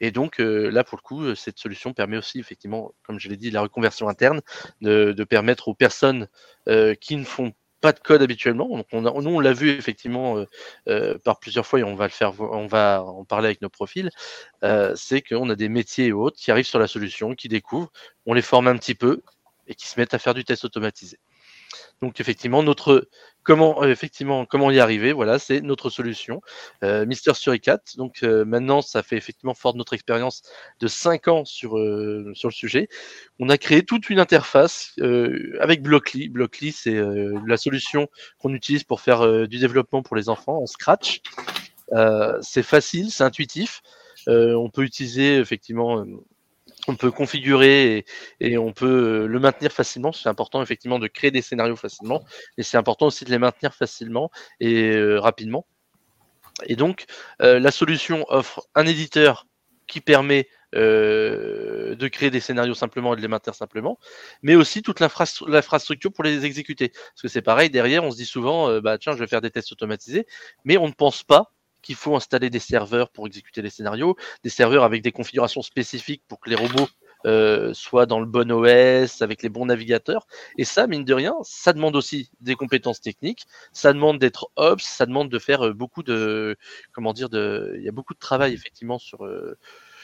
Et 0.00 0.10
donc 0.10 0.40
euh, 0.40 0.70
là 0.70 0.84
pour 0.84 0.98
le 0.98 1.02
coup, 1.02 1.34
cette 1.34 1.58
solution 1.58 1.92
permet 1.92 2.16
aussi 2.16 2.38
effectivement, 2.38 2.92
comme 3.02 3.18
je 3.18 3.28
l'ai 3.28 3.36
dit, 3.36 3.50
la 3.50 3.62
reconversion 3.62 4.08
interne, 4.08 4.40
de, 4.80 5.24
permettre 5.24 5.68
aux 5.68 5.74
personnes 5.74 6.28
qui 7.00 7.16
ne 7.16 7.24
font 7.24 7.52
pas 7.80 7.92
de 7.92 7.98
code 7.98 8.22
habituellement. 8.22 8.84
On 8.92 9.00
nous, 9.00 9.30
on 9.30 9.40
l'a 9.40 9.52
vu 9.52 9.70
effectivement 9.70 10.38
euh, 10.38 10.46
euh, 10.88 11.18
par 11.18 11.38
plusieurs 11.38 11.66
fois 11.66 11.80
et 11.80 11.84
on 11.84 11.94
va 11.94 12.04
le 12.04 12.12
faire, 12.12 12.38
on 12.40 12.66
va 12.66 13.02
en 13.02 13.24
parler 13.24 13.46
avec 13.46 13.62
nos 13.62 13.68
profils. 13.68 14.10
Euh, 14.64 14.94
c'est 14.96 15.22
qu'on 15.22 15.48
a 15.50 15.56
des 15.56 15.68
métiers 15.68 16.06
et 16.06 16.12
autres 16.12 16.36
qui 16.38 16.50
arrivent 16.50 16.66
sur 16.66 16.78
la 16.78 16.86
solution, 16.86 17.34
qui 17.34 17.48
découvrent, 17.48 17.90
on 18.26 18.34
les 18.34 18.42
forme 18.42 18.68
un 18.68 18.76
petit 18.76 18.94
peu 18.94 19.22
et 19.66 19.74
qui 19.74 19.86
se 19.86 19.98
mettent 19.98 20.14
à 20.14 20.18
faire 20.18 20.34
du 20.34 20.44
test 20.44 20.64
automatisé. 20.64 21.18
Donc 22.02 22.20
effectivement, 22.20 22.62
notre 22.62 23.08
comment 23.42 23.84
effectivement 23.84 24.44
comment 24.46 24.70
y 24.70 24.80
arriver, 24.80 25.12
voilà, 25.12 25.38
c'est 25.38 25.60
notre 25.60 25.90
solution. 25.90 26.40
Euh, 26.84 27.06
Mister 27.06 27.34
Suricat. 27.34 27.80
Donc 27.96 28.22
euh, 28.22 28.44
maintenant, 28.44 28.82
ça 28.82 29.02
fait 29.02 29.16
effectivement 29.16 29.54
fort 29.54 29.72
de 29.72 29.78
notre 29.78 29.94
expérience 29.94 30.42
de 30.80 30.88
5 30.88 31.28
ans 31.28 31.44
sur 31.44 31.78
euh, 31.78 32.32
sur 32.34 32.48
le 32.48 32.54
sujet. 32.54 32.88
On 33.38 33.48
a 33.48 33.58
créé 33.58 33.82
toute 33.84 34.10
une 34.10 34.20
interface 34.20 34.92
euh, 35.00 35.56
avec 35.60 35.82
Blockly. 35.82 36.28
Blockly, 36.28 36.72
c'est 36.72 36.94
euh, 36.96 37.40
la 37.46 37.56
solution 37.56 38.08
qu'on 38.38 38.54
utilise 38.54 38.84
pour 38.84 39.00
faire 39.00 39.22
euh, 39.22 39.46
du 39.46 39.58
développement 39.58 40.02
pour 40.02 40.16
les 40.16 40.28
enfants 40.28 40.62
en 40.62 40.66
Scratch. 40.66 41.22
c'est 42.42 42.62
facile, 42.62 43.10
c'est 43.10 43.24
intuitif. 43.24 43.82
on 44.26 44.70
peut 44.70 44.82
utiliser 44.82 45.38
effectivement 45.38 46.04
on 46.88 46.96
peut 46.96 47.10
configurer 47.10 48.04
et, 48.40 48.58
on 48.58 48.72
peut 48.72 49.26
le 49.26 49.40
maintenir 49.40 49.72
facilement. 49.72 50.12
C'est 50.12 50.28
important 50.28 50.62
effectivement 50.62 50.98
de 50.98 51.08
créer 51.08 51.30
des 51.30 51.42
scénarios 51.42 51.76
facilement, 51.76 52.22
et 52.58 52.62
c'est 52.62 52.76
important 52.76 53.06
aussi 53.06 53.24
de 53.24 53.30
les 53.30 53.38
maintenir 53.38 53.74
facilement 53.74 54.30
et 54.60 54.96
euh, 54.96 55.20
rapidement. 55.20 55.66
Et 56.66 56.76
donc, 56.76 57.06
euh, 57.42 57.58
la 57.58 57.70
solution 57.70 58.24
offre 58.28 58.66
un 58.74 58.86
éditeur 58.86 59.46
qui 59.86 60.00
permet 60.00 60.48
euh, 60.76 61.96
de 61.96 62.08
créer 62.08 62.30
des 62.30 62.38
scénarios 62.38 62.74
simplement 62.74 63.12
et 63.12 63.16
de 63.16 63.20
les 63.20 63.28
maintenir 63.28 63.56
simplement, 63.56 63.98
mais 64.42 64.54
aussi 64.54 64.82
toute 64.82 65.00
l'infrastructure 65.00 66.12
pour 66.12 66.22
les 66.22 66.46
exécuter. 66.46 66.90
Parce 66.90 67.22
que 67.22 67.28
c'est 67.28 67.42
pareil, 67.42 67.70
derrière, 67.70 68.04
on 68.04 68.12
se 68.12 68.16
dit 68.16 68.24
souvent, 68.24 68.70
euh, 68.70 68.80
bah 68.80 68.96
tiens, 68.96 69.12
je 69.12 69.18
vais 69.18 69.26
faire 69.26 69.40
des 69.40 69.50
tests 69.50 69.72
automatisés, 69.72 70.26
mais 70.64 70.76
on 70.76 70.86
ne 70.86 70.92
pense 70.92 71.24
pas 71.24 71.52
qu'il 71.80 71.96
faut 71.96 72.16
installer 72.16 72.50
des 72.50 72.58
serveurs 72.58 73.10
pour 73.10 73.26
exécuter 73.26 73.62
les 73.62 73.70
scénarios, 73.70 74.16
des 74.44 74.50
serveurs 74.50 74.84
avec 74.84 75.02
des 75.02 75.12
configurations 75.12 75.62
spécifiques 75.62 76.22
pour 76.28 76.40
que 76.40 76.50
les 76.50 76.56
robots 76.56 76.88
euh, 77.26 77.74
soient 77.74 78.06
dans 78.06 78.20
le 78.20 78.26
bon 78.26 78.50
OS, 78.50 79.22
avec 79.22 79.42
les 79.42 79.48
bons 79.48 79.66
navigateurs. 79.66 80.26
Et 80.56 80.64
ça, 80.64 80.86
mine 80.86 81.04
de 81.04 81.14
rien, 81.14 81.34
ça 81.42 81.72
demande 81.72 81.96
aussi 81.96 82.30
des 82.40 82.54
compétences 82.54 83.00
techniques, 83.00 83.44
ça 83.72 83.92
demande 83.92 84.18
d'être 84.18 84.50
ops, 84.56 84.82
ça 84.82 85.06
demande 85.06 85.28
de 85.28 85.38
faire 85.38 85.66
euh, 85.66 85.72
beaucoup 85.74 86.02
de, 86.02 86.56
comment 86.92 87.12
dire, 87.12 87.28
de, 87.28 87.74
il 87.76 87.82
y 87.82 87.88
a 87.88 87.92
beaucoup 87.92 88.14
de 88.14 88.18
travail 88.18 88.54
effectivement 88.54 88.98
sur 88.98 89.24
euh, 89.24 89.58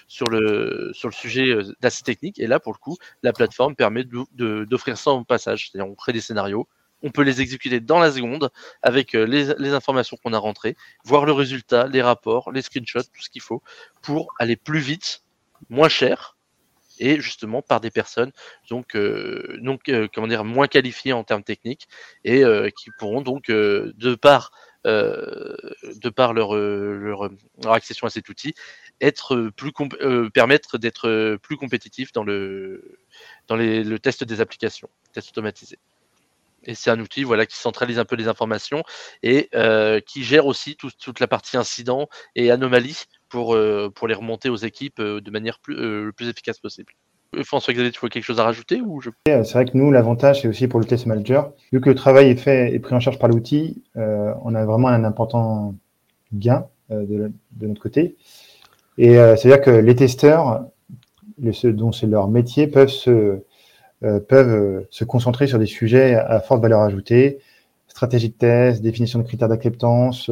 sur 0.09 0.27
le 0.29 0.91
sur 0.93 1.09
le 1.09 1.15
sujet 1.15 1.49
euh, 1.49 1.65
d'assez 1.81 2.03
technique. 2.03 2.39
Et 2.39 2.47
là, 2.47 2.61
pour 2.61 2.73
le 2.73 2.79
coup, 2.79 2.97
la 3.23 3.33
plateforme 3.33 3.75
permet 3.77 4.05
d'offrir 4.05 4.99
ça 4.99 5.11
en 5.11 5.25
passage. 5.25 5.71
C'est-à-dire, 5.71 5.91
on 5.91 5.95
crée 5.95 6.13
des 6.13 6.21
scénarios, 6.21 6.69
on 7.07 7.11
peut 7.11 7.23
les 7.23 7.41
exécuter 7.41 7.81
dans 7.81 7.99
la 7.99 8.13
seconde 8.13 8.51
avec 8.83 9.13
les, 9.13 9.55
les 9.59 9.73
informations 9.73 10.17
qu'on 10.23 10.33
a 10.33 10.39
rentrées, 10.39 10.77
voir 11.05 11.25
le 11.25 11.33
résultat, 11.33 11.87
les 11.87 12.03
rapports, 12.03 12.53
les 12.53 12.63
screenshots, 12.63 13.09
tout 13.13 13.23
ce 13.23 13.31
qu'il 13.31 13.43
faut 13.43 13.63
pour 14.03 14.35
aller 14.39 14.57
plus 14.57 14.81
vite, 14.81 15.23
moins 15.71 15.89
cher 15.89 16.37
et 16.99 17.21
justement 17.21 17.63
par 17.63 17.81
des 17.81 17.91
personnes 17.91 18.33
donc 18.71 18.95
euh, 18.95 19.61
euh, 19.89 20.43
moins 20.45 20.67
qualifiées 20.67 21.13
en 21.13 21.25
termes 21.25 21.43
techniques 21.43 21.89
et 22.25 22.45
euh, 22.45 22.71
qui 22.71 22.91
pourront 22.99 23.21
donc 23.23 23.49
de 23.49 24.15
par 24.15 24.51
leur, 24.85 26.55
leur, 26.55 27.31
accession 27.67 28.07
à 28.07 28.11
cet 28.11 28.29
outil 28.29 28.55
permettre 30.33 30.79
d'être 30.79 31.37
plus 31.43 31.57
compétitifs 31.57 32.13
dans 32.13 32.25
le 32.25 32.99
le 33.51 33.97
test 33.99 34.25
des 34.25 34.41
applications 34.41 34.89
test 35.13 35.31
automatisé 35.31 35.79
et 36.67 36.75
c'est 36.75 36.91
un 36.91 37.01
outil 37.01 37.25
voilà 37.25 37.47
qui 37.47 37.57
centralise 37.57 37.99
un 37.99 38.05
peu 38.05 38.17
les 38.17 38.29
informations 38.29 38.83
et 39.23 39.49
qui 40.07 40.25
gère 40.25 40.47
aussi 40.47 40.77
toute 40.77 41.21
la 41.21 41.27
partie 41.27 41.57
incident 41.57 42.09
et 42.35 42.51
anomalie 42.51 43.07
pour, 43.29 43.55
euh, 43.55 43.91
pour 43.95 44.09
les 44.09 44.15
remonter 44.15 44.49
aux 44.49 44.57
équipes 44.57 45.01
euh, 45.01 45.21
de 45.21 45.31
manière 45.31 45.59
plus, 45.59 45.77
euh, 45.77 46.05
le 46.07 46.13
plus 46.13 46.29
efficace 46.29 46.59
possible. 46.59 46.93
François-Xavier, 47.43 47.91
tu 47.91 48.01
vois 48.01 48.09
quelque 48.09 48.25
chose 48.25 48.41
à 48.41 48.45
rajouter 48.45 48.81
ou 48.81 49.01
je... 49.01 49.11
C'est 49.27 49.53
vrai 49.53 49.67
que 49.67 49.77
nous, 49.77 49.91
l'avantage, 49.91 50.43
c'est 50.43 50.49
aussi 50.49 50.69
pour 50.69 50.81
le 50.81 50.87
test 50.87 51.07
manager. 51.07 51.53
Vu 51.73 51.81
que 51.81 51.89
le 51.91 51.95
travail 51.95 52.31
est 52.31 52.37
fait 52.37 52.73
et 52.73 52.79
pris 52.79 52.95
en 52.95 53.01
charge 53.01 53.19
par 53.19 53.29
l'outil, 53.29 53.83
on 53.95 54.55
a 54.55 54.65
vraiment 54.65 54.89
un 54.89 55.05
important 55.05 55.75
gain 56.33 56.67
de, 56.89 57.31
notre 57.61 57.83
côté. 57.83 58.17
Et 58.97 59.17
c'est-à-dire 59.17 59.61
que 59.61 59.71
les 59.71 59.97
testeurs, 59.97 60.67
les, 61.39 61.53
ceux 61.53 61.75
dont 61.75 61.93
c'est 61.93 62.07
leur 62.07 62.29
métier, 62.29 62.69
peuvent 62.69 62.89
se, 62.89 63.43
peuvent 64.01 64.87
se 64.91 65.05
concentrer 65.05 65.47
sur 65.47 65.59
des 65.59 65.67
sujets 65.67 66.15
à 66.15 66.41
forte 66.41 66.61
valeur 66.61 66.81
ajoutée, 66.81 67.39
stratégie 67.89 68.29
de 68.29 68.35
test, 68.35 68.83
définition 68.83 69.19
de 69.19 69.25
critères 69.25 69.49
d'acceptance, 69.49 70.31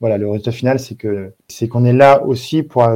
voilà, 0.00 0.18
le 0.18 0.28
résultat 0.28 0.52
final, 0.52 0.78
c'est 0.78 0.94
que 0.94 1.32
c'est 1.48 1.68
qu'on 1.68 1.84
est 1.84 1.92
là 1.92 2.22
aussi 2.22 2.62
pour, 2.62 2.86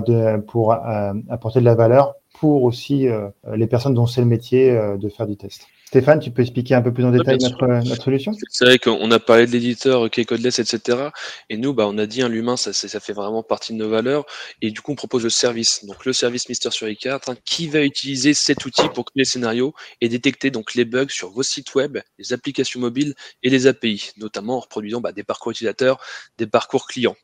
pour 0.47 0.73
euh, 0.73 1.13
apporter 1.31 1.61
de 1.61 1.65
la 1.65 1.75
valeur 1.75 2.15
pour 2.39 2.63
aussi 2.65 3.09
euh, 3.09 3.29
les 3.55 3.67
personnes 3.67 3.95
dont 3.95 4.07
c'est 4.07 4.21
le 4.21 4.27
métier 4.27 4.71
euh, 4.71 4.97
de 4.97 5.09
faire 5.09 5.27
du 5.27 5.37
test. 5.37 5.67
Stéphane, 5.91 6.21
tu 6.21 6.31
peux 6.31 6.43
expliquer 6.43 6.77
un 6.77 6.83
peu 6.83 6.95
plus 6.95 7.05
en 7.05 7.11
détail 7.11 7.39
notre, 7.41 7.67
notre, 7.67 8.05
solution? 8.05 8.31
C'est 8.49 8.65
vrai 8.65 8.79
qu'on 8.79 9.11
a 9.11 9.19
parlé 9.19 9.47
de 9.47 9.51
l'éditeur 9.51 10.09
qui 10.09 10.21
est 10.21 10.25
codeless, 10.25 10.61
etc. 10.61 11.09
Et 11.49 11.57
nous, 11.57 11.75
bah, 11.75 11.89
on 11.89 11.99
a 11.99 12.07
dit, 12.07 12.23
hein, 12.23 12.29
l'humain, 12.29 12.57
ça, 12.57 12.73
ça 12.73 13.01
fait 13.01 13.13
vraiment 13.13 13.43
partie 13.43 13.73
de 13.73 13.79
nos 13.79 13.91
valeurs. 13.91 14.25
Et 14.63 14.71
du 14.71 14.83
coup, 14.83 14.93
on 14.93 14.95
propose 14.95 15.25
le 15.25 15.31
service. 15.31 15.85
Donc, 15.85 16.05
le 16.05 16.13
service 16.13 16.49
Mister 16.49 16.71
sur 16.71 16.87
i4, 16.87 17.33
hein, 17.33 17.35
qui 17.45 17.67
va 17.67 17.83
utiliser 17.83 18.35
cet 18.35 18.65
outil 18.65 18.89
pour 18.95 19.05
créer 19.05 19.23
les 19.23 19.25
scénarios 19.25 19.75
et 20.01 20.09
détecter 20.09 20.53
donc 20.53 20.77
les 20.77 20.85
bugs 20.85 21.09
sur 21.09 21.31
vos 21.31 21.43
sites 21.43 21.75
web, 21.75 21.99
les 22.21 22.33
applications 22.33 22.79
mobiles 22.79 23.17
et 23.43 23.51
les 23.51 23.67
API, 23.67 24.13
notamment 24.17 24.59
en 24.59 24.61
reproduisant 24.61 25.01
bah, 25.01 25.11
des 25.11 25.25
parcours 25.25 25.51
utilisateurs, 25.51 25.99
des 26.39 26.47
parcours 26.47 26.87
clients. 26.87 27.17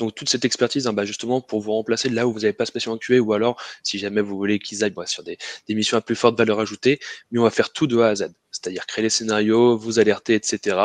Donc 0.00 0.14
toute 0.14 0.30
cette 0.30 0.46
expertise, 0.46 0.86
hein, 0.86 0.94
bah, 0.94 1.04
justement, 1.04 1.42
pour 1.42 1.60
vous 1.60 1.72
remplacer 1.72 2.08
là 2.08 2.26
où 2.26 2.32
vous 2.32 2.40
n'avez 2.40 2.54
pas 2.54 2.64
spécialement 2.64 2.98
QA, 2.98 3.20
ou 3.20 3.34
alors 3.34 3.62
si 3.82 3.98
jamais 3.98 4.22
vous 4.22 4.36
voulez 4.36 4.58
qu'ils 4.58 4.82
aillent 4.82 4.94
sur 5.06 5.22
des, 5.22 5.38
missions 5.68 5.98
à 5.98 6.00
plus 6.00 6.16
forte 6.16 6.38
valeur 6.38 6.58
ajoutée, 6.58 6.98
mais 7.30 7.38
on 7.38 7.42
va 7.44 7.50
faire 7.50 7.70
tout 7.72 7.86
de 7.86 7.98
A 8.00 8.08
à 8.08 8.14
Z, 8.14 8.32
c'est-à-dire 8.50 8.86
créer 8.86 9.02
les 9.02 9.10
scénarios, 9.10 9.76
vous 9.76 9.98
alerter, 9.98 10.34
etc. 10.34 10.76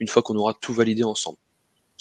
Une 0.00 0.08
fois 0.08 0.22
qu'on 0.22 0.36
aura 0.36 0.54
tout 0.54 0.72
validé 0.72 1.04
ensemble. 1.04 1.38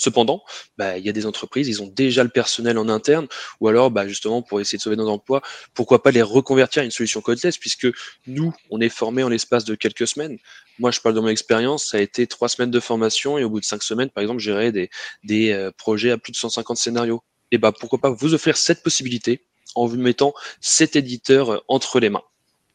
Cependant, 0.01 0.43
bah, 0.79 0.97
il 0.97 1.05
y 1.05 1.09
a 1.09 1.11
des 1.11 1.27
entreprises, 1.27 1.67
ils 1.67 1.79
ont 1.83 1.85
déjà 1.85 2.23
le 2.23 2.29
personnel 2.29 2.79
en 2.79 2.89
interne, 2.89 3.27
ou 3.59 3.67
alors 3.67 3.91
bah, 3.91 4.07
justement 4.07 4.41
pour 4.41 4.59
essayer 4.59 4.79
de 4.79 4.81
sauver 4.81 4.95
nos 4.95 5.07
emplois, 5.07 5.43
pourquoi 5.75 6.01
pas 6.01 6.09
les 6.09 6.23
reconvertir 6.23 6.81
à 6.81 6.85
une 6.85 6.89
solution 6.89 7.21
codeless, 7.21 7.59
puisque 7.59 7.87
nous, 8.25 8.51
on 8.71 8.81
est 8.81 8.89
formés 8.89 9.21
en 9.21 9.29
l'espace 9.29 9.63
de 9.63 9.75
quelques 9.75 10.07
semaines. 10.07 10.39
Moi, 10.79 10.89
je 10.89 10.99
parle 11.01 11.13
de 11.13 11.19
mon 11.19 11.27
expérience, 11.27 11.85
ça 11.85 11.97
a 11.97 11.99
été 12.01 12.25
trois 12.25 12.49
semaines 12.49 12.71
de 12.71 12.79
formation, 12.79 13.37
et 13.37 13.43
au 13.43 13.51
bout 13.51 13.59
de 13.59 13.65
cinq 13.65 13.83
semaines, 13.83 14.09
par 14.09 14.23
exemple, 14.23 14.39
gérer 14.39 14.71
des, 14.71 14.89
des 15.23 15.51
euh, 15.51 15.69
projets 15.77 16.09
à 16.09 16.17
plus 16.17 16.31
de 16.31 16.37
150 16.37 16.77
scénarios. 16.77 17.21
Et 17.51 17.59
bah 17.59 17.71
pourquoi 17.71 17.99
pas 17.99 18.09
vous 18.09 18.33
offrir 18.33 18.57
cette 18.57 18.81
possibilité 18.81 19.45
en 19.75 19.85
vous 19.85 19.97
mettant 19.97 20.33
cet 20.61 20.95
éditeur 20.95 21.51
euh, 21.51 21.59
entre 21.67 21.99
les 21.99 22.09
mains 22.09 22.23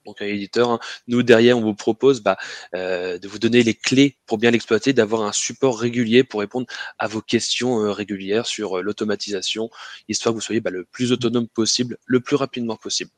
donc 0.07 0.23
un 0.23 0.27
éditeur. 0.27 0.71
Hein. 0.71 0.79
Nous, 1.09 1.23
derrière, 1.23 1.59
on 1.59 1.63
vous 1.63 1.75
propose 1.75 2.23
bah, 2.23 2.37
euh, 2.75 3.19
de 3.19 3.29
vous 3.29 3.39
donner 3.39 3.63
les 3.63 3.75
clés 3.75 4.17
pour 4.27 4.39
bien 4.39 4.51
l'exploiter, 4.51 4.93
d'avoir 4.93 5.23
un 5.23 5.33
support 5.33 5.79
régulier 5.79 6.25
pour 6.25 6.41
répondre 6.41 6.67
à 6.99 7.07
vos 7.07 7.21
questions 7.21 7.81
euh, 7.81 7.93
régulières 7.93 8.47
sur 8.47 8.79
euh, 8.79 8.83
l'automatisation, 8.83 9.71
histoire 10.09 10.33
que 10.33 10.39
vous 10.39 10.43
soyez 10.43 10.61
bah, 10.61 10.71
le 10.71 10.85
plus 10.85 11.13
autonome 11.13 11.49
possible, 11.49 11.99
le 12.07 12.21
plus 12.21 12.37
rapidement 12.37 12.77
possible. 12.77 13.11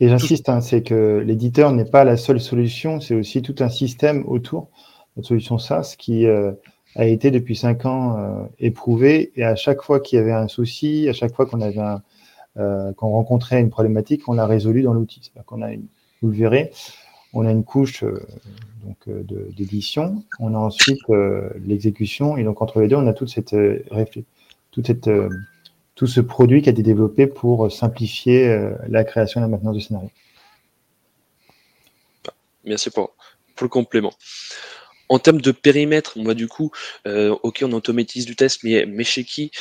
Et 0.00 0.08
j'insiste, 0.08 0.48
hein, 0.48 0.60
c'est 0.60 0.82
que 0.82 1.22
l'éditeur 1.24 1.72
n'est 1.72 1.88
pas 1.88 2.04
la 2.04 2.16
seule 2.16 2.40
solution, 2.40 3.00
c'est 3.00 3.14
aussi 3.14 3.42
tout 3.42 3.56
un 3.60 3.68
système 3.68 4.24
autour. 4.26 4.68
Notre 5.16 5.28
solution 5.28 5.58
SaaS 5.58 5.94
qui 5.98 6.26
a 6.26 7.04
été 7.04 7.30
depuis 7.30 7.56
cinq 7.56 7.84
ans 7.84 8.48
éprouvé 8.58 9.32
et 9.36 9.44
à 9.44 9.56
chaque 9.56 9.82
fois 9.82 10.00
qu'il 10.00 10.18
y 10.18 10.22
avait 10.22 10.32
un 10.32 10.48
souci, 10.48 11.08
à 11.08 11.12
chaque 11.12 11.34
fois 11.34 11.46
qu'on 11.46 11.60
avait 11.60 11.80
un, 11.80 12.02
euh, 12.58 12.92
quand 12.96 13.08
on 13.08 13.12
rencontrait 13.12 13.60
une 13.60 13.70
problématique, 13.70 14.28
on 14.28 14.34
l'a 14.34 14.46
résolue 14.46 14.82
dans 14.82 14.92
l'outil. 14.92 15.32
A, 15.36 15.42
vous 16.20 16.28
le 16.28 16.36
verrez, 16.36 16.70
on 17.32 17.46
a 17.46 17.50
une 17.50 17.64
couche 17.64 18.04
euh, 18.04 18.26
donc 18.84 18.96
euh, 19.08 19.22
d'édition, 19.56 20.22
on 20.38 20.54
a 20.54 20.58
ensuite 20.58 21.00
l'exécution, 21.64 22.36
et 22.36 22.44
donc 22.44 22.60
entre 22.60 22.80
les 22.80 22.88
deux, 22.88 22.96
on 22.96 23.06
a 23.06 23.14
tout 23.14 23.26
ce 26.06 26.20
produit 26.20 26.62
qui 26.62 26.68
a 26.68 26.72
été 26.72 26.82
développé 26.82 27.26
pour 27.26 27.72
simplifier 27.72 28.72
la 28.88 29.04
création 29.04 29.40
et 29.40 29.42
la 29.42 29.48
maintenance 29.48 29.76
de 29.76 29.80
scénario. 29.80 30.10
Merci 32.64 32.90
pour, 32.90 33.14
le 33.60 33.68
complément. 33.68 34.12
En 35.08 35.18
termes 35.18 35.40
de 35.40 35.52
périmètre, 35.52 36.18
va 36.24 36.34
du 36.34 36.48
coup, 36.48 36.72
ok, 37.06 37.62
on 37.62 37.72
automatise 37.72 38.26
du 38.26 38.34
test, 38.34 38.64
mais, 38.64 38.84
mais 38.86 39.04
chez 39.04 39.24
qui? 39.24 39.52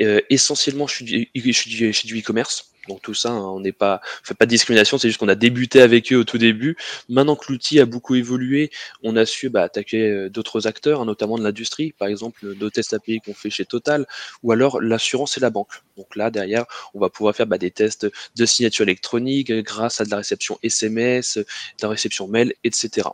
Euh, 0.00 0.20
essentiellement, 0.30 0.86
je 0.86 0.94
suis 0.94 1.04
du, 1.04 1.28
du, 1.34 2.20
e-commerce. 2.20 2.70
Donc 2.88 3.00
tout 3.00 3.14
ça, 3.14 3.30
hein, 3.30 3.40
on 3.40 3.60
n'est 3.60 3.72
pas, 3.72 4.00
fait 4.22 4.34
pas 4.34 4.44
de 4.44 4.50
discrimination, 4.50 4.98
c'est 4.98 5.08
juste 5.08 5.18
qu'on 5.18 5.28
a 5.28 5.34
débuté 5.34 5.80
avec 5.80 6.12
eux 6.12 6.16
au 6.16 6.24
tout 6.24 6.36
début. 6.36 6.76
Maintenant 7.08 7.34
que 7.34 7.50
l'outil 7.50 7.80
a 7.80 7.86
beaucoup 7.86 8.14
évolué, 8.14 8.70
on 9.02 9.16
a 9.16 9.24
su 9.24 9.48
bah, 9.48 9.62
attaquer 9.62 10.10
euh, 10.10 10.28
d'autres 10.28 10.66
acteurs, 10.66 11.00
hein, 11.00 11.06
notamment 11.06 11.38
de 11.38 11.44
l'industrie, 11.44 11.92
par 11.92 12.08
exemple 12.08 12.46
nos 12.54 12.70
tests 12.70 12.92
API 12.92 13.20
qu'on 13.20 13.32
fait 13.32 13.50
chez 13.50 13.64
Total, 13.64 14.06
ou 14.42 14.52
alors 14.52 14.82
l'assurance 14.82 15.38
et 15.38 15.40
la 15.40 15.50
banque. 15.50 15.82
Donc 15.96 16.14
là, 16.16 16.30
derrière, 16.30 16.66
on 16.92 17.00
va 17.00 17.08
pouvoir 17.08 17.34
faire 17.34 17.46
bah, 17.46 17.58
des 17.58 17.70
tests 17.70 18.06
de 18.36 18.46
signature 18.46 18.82
électronique 18.82 19.50
grâce 19.50 20.00
à 20.00 20.04
de 20.04 20.10
la 20.10 20.18
réception 20.18 20.58
SMS, 20.62 21.38
de 21.38 21.46
la 21.82 21.88
réception 21.88 22.28
mail, 22.28 22.52
etc. 22.64 23.08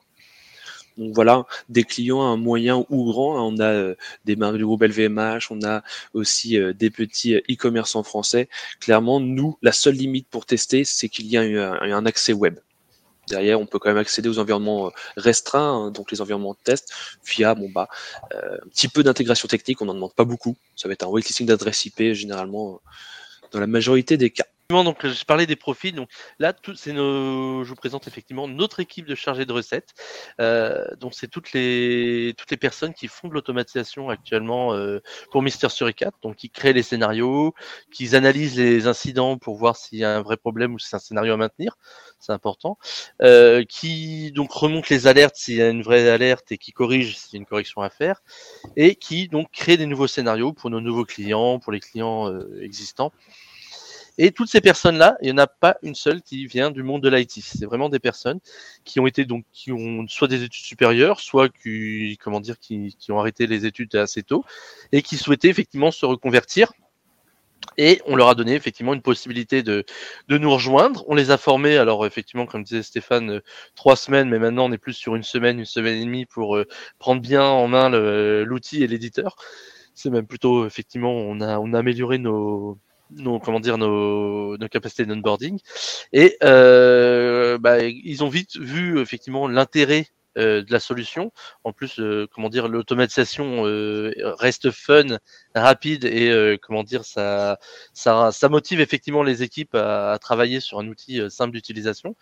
Donc 0.97 1.15
voilà, 1.15 1.47
des 1.69 1.85
clients 1.85 2.23
un 2.23 2.37
moyen 2.37 2.85
ou 2.91 3.05
grand. 3.05 3.39
Hein. 3.39 3.43
On 3.43 3.59
a 3.59 3.71
euh, 3.71 3.95
des 4.25 4.37
marques 4.37 4.57
du 4.57 4.65
groupe 4.65 4.83
LVMH, 4.83 5.51
on 5.51 5.63
a 5.65 5.83
aussi 6.15 6.59
euh, 6.59 6.73
des 6.73 6.91
petits 6.91 7.35
euh, 7.35 7.41
e-commerce 7.51 7.95
en 7.95 8.03
français. 8.03 8.49
Clairement, 8.81 9.21
nous, 9.21 9.57
la 9.63 9.73
seule 9.73 9.95
limite 9.95 10.29
pour 10.29 10.47
tester, 10.47 10.85
c'est 10.85 11.09
qu'il 11.09 11.27
y 11.27 11.37
a 11.37 11.41
un, 11.41 12.07
accès 12.07 12.33
web. 12.33 12.59
Derrière, 13.29 13.61
on 13.61 13.67
peut 13.67 13.79
quand 13.79 13.91
même 13.91 13.99
accéder 13.99 14.29
aux 14.29 14.39
environnements 14.39 14.91
restreints, 15.17 15.87
hein, 15.87 15.91
donc 15.91 16.11
les 16.11 16.21
environnements 16.21 16.53
de 16.53 16.59
test, 16.65 16.93
via 17.25 17.55
bon 17.55 17.71
bah 17.71 17.89
un 18.33 18.69
petit 18.69 18.89
peu 18.89 19.05
d'intégration 19.05 19.47
technique. 19.47 19.81
On 19.83 19.85
n'en 19.85 19.95
demande 19.95 20.15
pas 20.15 20.25
beaucoup. 20.25 20.57
Ça 20.75 20.89
va 20.89 20.95
être 20.95 21.05
un 21.05 21.09
whitelisting 21.09 21.47
d'adresse 21.47 21.85
IP 21.87 22.13
généralement 22.13 22.81
dans 23.53 23.61
la 23.61 23.69
majorité 23.69 24.17
des 24.17 24.31
cas. 24.31 24.47
Donc, 24.71 25.05
je 25.05 25.25
parlais 25.25 25.47
des 25.47 25.57
profils. 25.57 25.95
Donc 25.95 26.09
là, 26.39 26.55
c'est 26.77 26.93
nos, 26.93 27.65
je 27.65 27.69
vous 27.69 27.75
présente 27.75 28.07
effectivement 28.07 28.47
notre 28.47 28.79
équipe 28.79 29.07
de 29.07 29.17
chargés 29.17 29.45
de 29.45 29.53
recettes. 29.53 29.95
Euh, 30.41 30.85
donc, 31.01 31.15
c'est 31.15 31.27
toutes 31.27 31.53
les 31.53 32.35
toutes 32.39 32.51
les 32.51 32.57
personnes 32.57 32.95
qui 32.95 33.09
font 33.09 33.29
de 33.29 33.35
l'automatisation 33.35 34.09
actuellement 34.09 34.73
euh, 34.75 35.01
pour 35.33 35.43
Mister 35.43 35.69
Suricat. 35.69 36.13
Donc, 36.23 36.37
qui 36.37 36.51
créent 36.51 36.73
les 36.73 36.85
scénarios, 36.85 37.53
qui 37.93 38.15
analysent 38.15 38.57
les 38.57 38.87
incidents 38.87 39.39
pour 39.39 39.57
voir 39.57 39.77
s'il 39.77 39.99
y 39.99 40.05
a 40.05 40.17
un 40.17 40.23
vrai 40.23 40.37
problème 40.37 40.75
ou 40.75 40.79
si 40.79 40.89
c'est 40.89 40.97
un 40.97 41.01
scénario 41.01 41.35
à 41.35 41.37
maintenir. 41.37 41.77
C'est 42.21 42.33
important. 42.33 42.79
Euh, 43.23 43.65
qui 43.65 44.31
donc 44.33 44.53
remonte 44.53 44.89
les 44.89 45.07
alertes 45.09 45.37
s'il 45.37 45.57
y 45.57 45.63
a 45.63 45.69
une 45.69 45.83
vraie 45.83 46.09
alerte 46.09 46.53
et 46.53 46.59
qui 46.59 46.73
corrige 46.73 47.17
s'il 47.19 47.35
y 47.35 47.37
a 47.37 47.41
une 47.41 47.47
correction 47.47 47.83
à 47.83 47.91
faire. 47.91 48.23
Et 48.77 48.95
qui 48.95 49.27
donc 49.27 49.51
crée 49.51 49.77
des 49.77 49.87
nouveaux 49.87 50.07
scénarios 50.07 50.53
pour 50.53 50.71
nos 50.71 50.81
nouveaux 50.81 51.05
clients, 51.05 51.59
pour 51.59 51.73
les 51.73 51.81
clients 51.81 52.31
euh, 52.31 52.63
existants. 52.63 53.13
Et 54.23 54.33
toutes 54.33 54.51
ces 54.51 54.61
personnes-là, 54.61 55.17
il 55.23 55.27
n'y 55.29 55.33
en 55.33 55.39
a 55.39 55.47
pas 55.47 55.79
une 55.83 55.95
seule 55.95 56.21
qui 56.21 56.45
vient 56.45 56.71
du 56.71 56.83
monde 56.83 57.03
de 57.03 57.09
l'IT. 57.09 57.41
C'est 57.43 57.65
vraiment 57.65 57.89
des 57.89 57.99
personnes 57.99 58.39
qui 58.85 59.01
ont 59.01 59.07
été 59.07 59.25
donc 59.25 59.47
qui 59.51 59.73
ont 59.73 60.07
soit 60.09 60.29
des 60.29 60.43
études 60.43 60.63
supérieures, 60.63 61.21
soit 61.21 61.49
qui 61.49 62.19
comment 62.23 62.41
dire 62.41 62.59
qui, 62.59 62.95
ont 63.09 63.19
arrêté 63.19 63.47
les 63.47 63.65
études 63.65 63.95
assez 63.95 64.23
tôt 64.23 64.45
et 64.93 65.01
qui 65.01 65.17
souhaitaient 65.17 65.49
effectivement 65.49 65.91
se 65.91 66.05
reconvertir 66.05 66.71
et 67.79 68.03
on 68.05 68.15
leur 68.15 68.29
a 68.29 68.35
donné 68.35 68.55
effectivement 68.55 68.93
une 68.93 69.01
possibilité 69.01 69.63
de, 69.63 69.87
de 70.29 70.37
nous 70.37 70.51
rejoindre. 70.51 71.03
On 71.09 71.15
les 71.15 71.31
a 71.31 71.39
formés, 71.39 71.79
alors 71.79 72.05
effectivement, 72.05 72.45
comme 72.45 72.63
disait 72.63 72.83
Stéphane, 72.83 73.31
euh, 73.31 73.41
trois 73.75 73.97
semaines, 73.97 74.29
mais 74.29 74.39
maintenant 74.39 74.67
on 74.67 74.73
est 74.73 74.79
plus 74.79 74.93
sur 74.93 75.17
une 75.17 75.23
semaine, 75.23 75.59
une 75.59 75.65
semaine 75.65 75.97
et 75.97 76.05
demie 76.05 76.27
pour 76.27 76.57
euh, 76.59 76.67
prendre 76.99 77.23
bien 77.23 77.45
en 77.45 77.69
main 77.69 77.89
l'outil 77.89 78.83
et 78.83 78.87
l'éditeur. 78.87 79.37
C'est 79.95 80.11
même 80.11 80.27
plutôt, 80.27 80.67
effectivement, 80.67 81.13
on 81.13 81.41
a, 81.41 81.59
on 81.59 81.73
a 81.73 81.79
amélioré 81.79 82.19
nos, 82.19 82.79
nos 83.13 83.39
comment 83.39 83.61
dire 83.61 83.79
nos, 83.79 84.57
nos 84.57 84.69
capacités 84.69 85.07
d'onboarding 85.07 85.59
et 86.13 86.37
euh, 86.43 87.59
bah, 87.59 87.83
ils 87.83 88.25
ont 88.25 88.29
vite 88.29 88.57
vu 88.57 89.01
effectivement 89.01 89.49
l'intérêt 89.49 90.07
de 90.37 90.67
la 90.71 90.81
solution. 90.81 91.33
En 91.65 91.73
plus, 91.73 92.01
comment 92.33 92.49
dire, 92.49 92.69
l'automatisation 92.69 93.63
reste 94.39 94.71
fun, 94.71 95.19
rapide 95.55 96.05
et 96.05 96.59
comment 96.63 96.83
dire, 96.83 97.05
ça, 97.05 97.59
ça, 97.93 98.31
ça 98.33 98.49
motive 98.49 98.81
effectivement 98.81 99.23
les 99.23 99.43
équipes 99.43 99.75
à, 99.75 100.19
travailler 100.21 100.61
sur 100.61 100.79
un 100.79 100.89
outil 100.89 101.21
simple 101.31 101.53
d'utilisation. 101.53 102.17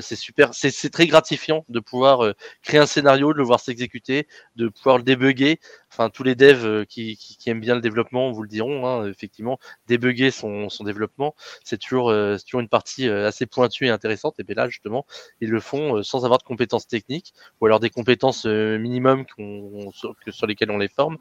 c'est 0.00 0.16
super, 0.16 0.54
c'est 0.54 0.90
très 0.90 1.06
gratifiant 1.06 1.64
de 1.68 1.80
pouvoir 1.80 2.34
créer 2.62 2.80
un 2.80 2.86
scénario, 2.86 3.32
de 3.32 3.38
le 3.38 3.44
voir 3.44 3.60
s'exécuter, 3.60 4.28
de 4.56 4.68
pouvoir 4.68 4.98
le 4.98 5.04
débugger. 5.04 5.60
Enfin, 5.90 6.10
tous 6.10 6.22
les 6.22 6.34
devs 6.34 6.84
qui, 6.86 7.16
qui, 7.16 7.36
qui 7.36 7.50
aiment 7.50 7.60
bien 7.60 7.74
le 7.74 7.80
développement 7.80 8.30
vous 8.30 8.42
le 8.42 8.48
diront. 8.48 8.86
Hein, 8.86 9.08
effectivement, 9.08 9.58
débugger 9.86 10.30
son, 10.30 10.68
son 10.68 10.84
développement, 10.84 11.34
c'est 11.64 11.78
toujours, 11.78 12.12
toujours 12.44 12.60
une 12.60 12.68
partie 12.68 13.08
assez 13.08 13.46
pointue 13.46 13.86
et 13.86 13.90
intéressante. 13.90 14.34
Et 14.38 14.44
bien 14.44 14.54
là, 14.56 14.68
justement, 14.68 15.06
ils 15.40 15.50
le 15.50 15.60
font 15.60 16.02
sans 16.02 16.24
avoir 16.24 16.38
de 16.38 16.44
compétences 16.44 16.86
techniques 16.86 17.32
ou 17.60 17.66
alors 17.66 17.80
des 17.80 17.90
compétences 17.90 18.44
minimum 18.46 19.24
sur, 19.92 20.14
sur 20.30 20.46
lesquelles 20.46 20.70
on 20.70 20.78
les 20.78 20.88
forme. 20.88 21.18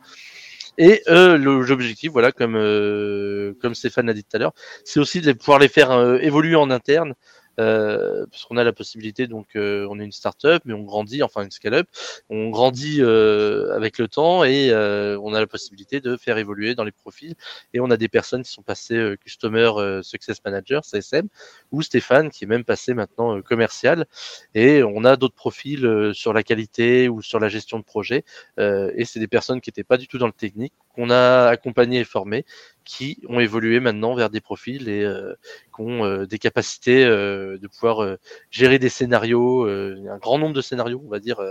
Et 0.78 1.02
euh, 1.08 1.38
l'objectif, 1.38 2.12
voilà, 2.12 2.32
comme 2.32 2.56
euh, 2.56 3.54
comme 3.62 3.74
Stéphane 3.74 4.06
l'a 4.06 4.14
dit 4.14 4.24
tout 4.24 4.36
à 4.36 4.40
l'heure, 4.40 4.54
c'est 4.84 5.00
aussi 5.00 5.22
de 5.22 5.34
pouvoir 5.34 5.60
les 5.60 5.68
faire 5.68 5.92
euh, 5.92 6.20
évoluer 6.20 6.56
en 6.56 6.70
interne 6.70 7.16
euh, 7.60 8.26
parce 8.30 8.46
qu'on 8.46 8.58
a 8.58 8.64
la 8.64 8.74
possibilité, 8.74 9.28
donc 9.28 9.56
euh, 9.56 9.88
on 9.90 10.00
est 10.00 10.06
une 10.06 10.12
start-up, 10.12 10.62
mais 10.66 10.74
on 10.74 10.84
grandit, 10.84 11.24
enfin 11.24 11.44
une 11.44 11.52
scale-up, 11.52 11.88
on 12.30 12.50
grandit 12.50 12.98
euh, 13.02 13.76
avec 13.76 13.98
le 13.98 14.08
temps 14.08 14.44
et 14.44 14.72
on 14.74 15.34
a 15.34 15.40
la 15.40 15.48
possibilité 15.48 16.00
de 16.00 16.18
faire 16.18 16.38
évoluer 16.38 16.76
dans 16.76 16.84
les 16.84 16.92
profils. 16.92 17.36
Et 17.74 17.80
on 17.80 17.90
a 17.90 17.98
des 17.98 18.08
personnes 18.08 18.44
qui 18.44 18.52
sont 18.52 18.62
passées 18.62 19.16
Customer 19.24 20.02
Success 20.04 20.44
Manager, 20.44 20.84
CSM, 20.86 21.28
ou 21.72 21.82
Stéphane 21.82 22.30
qui 22.30 22.44
est 22.44 22.48
même 22.48 22.64
passé 22.64 22.94
maintenant 22.94 23.42
commercial. 23.42 24.06
Et 24.54 24.84
on 24.84 25.04
a 25.04 25.16
d'autres 25.16 25.36
profils 25.36 26.12
sur 26.14 26.34
la 26.34 26.44
qualité 26.44 27.10
ou 27.10 27.22
sur 27.22 27.40
la 27.40 27.50
gestion 27.50 27.80
de 27.80 27.84
projet. 27.84 28.24
et 28.58 29.06
c'est 29.06 29.20
des 29.20 29.28
personnes 29.28 29.62
qui 29.62 29.70
n'étaient 29.70 29.84
pas 29.84 29.98
du 29.98 30.08
tout 30.08 30.18
dans 30.18 30.28
le 30.28 30.34
technique, 30.34 30.74
qu'on 30.94 31.10
a 31.10 31.48
accompagné 31.48 32.00
et 32.00 32.04
formé, 32.04 32.46
qui 32.88 33.20
ont 33.28 33.40
évolué 33.40 33.80
maintenant 33.80 34.16
vers 34.16 34.30
des 34.30 34.40
profils 34.40 34.88
et 34.88 35.04
euh, 35.04 35.34
qui 35.76 35.82
ont 35.82 36.06
euh, 36.06 36.26
des 36.26 36.40
capacités 36.40 37.04
euh, 37.04 37.58
de 37.58 37.68
pouvoir 37.68 38.18
gérer 38.50 38.80
des 38.80 38.90
scénarios, 38.90 39.68
un 39.68 40.18
grand 40.18 40.40
nombre 40.40 40.56
de 40.56 40.62
scénarios, 40.62 41.02
on 41.06 41.10
va 41.10 41.20
dire, 41.20 41.42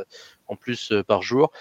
en 0.49 0.57
plus 0.57 0.93
par 1.07 1.23
jour, 1.23 1.53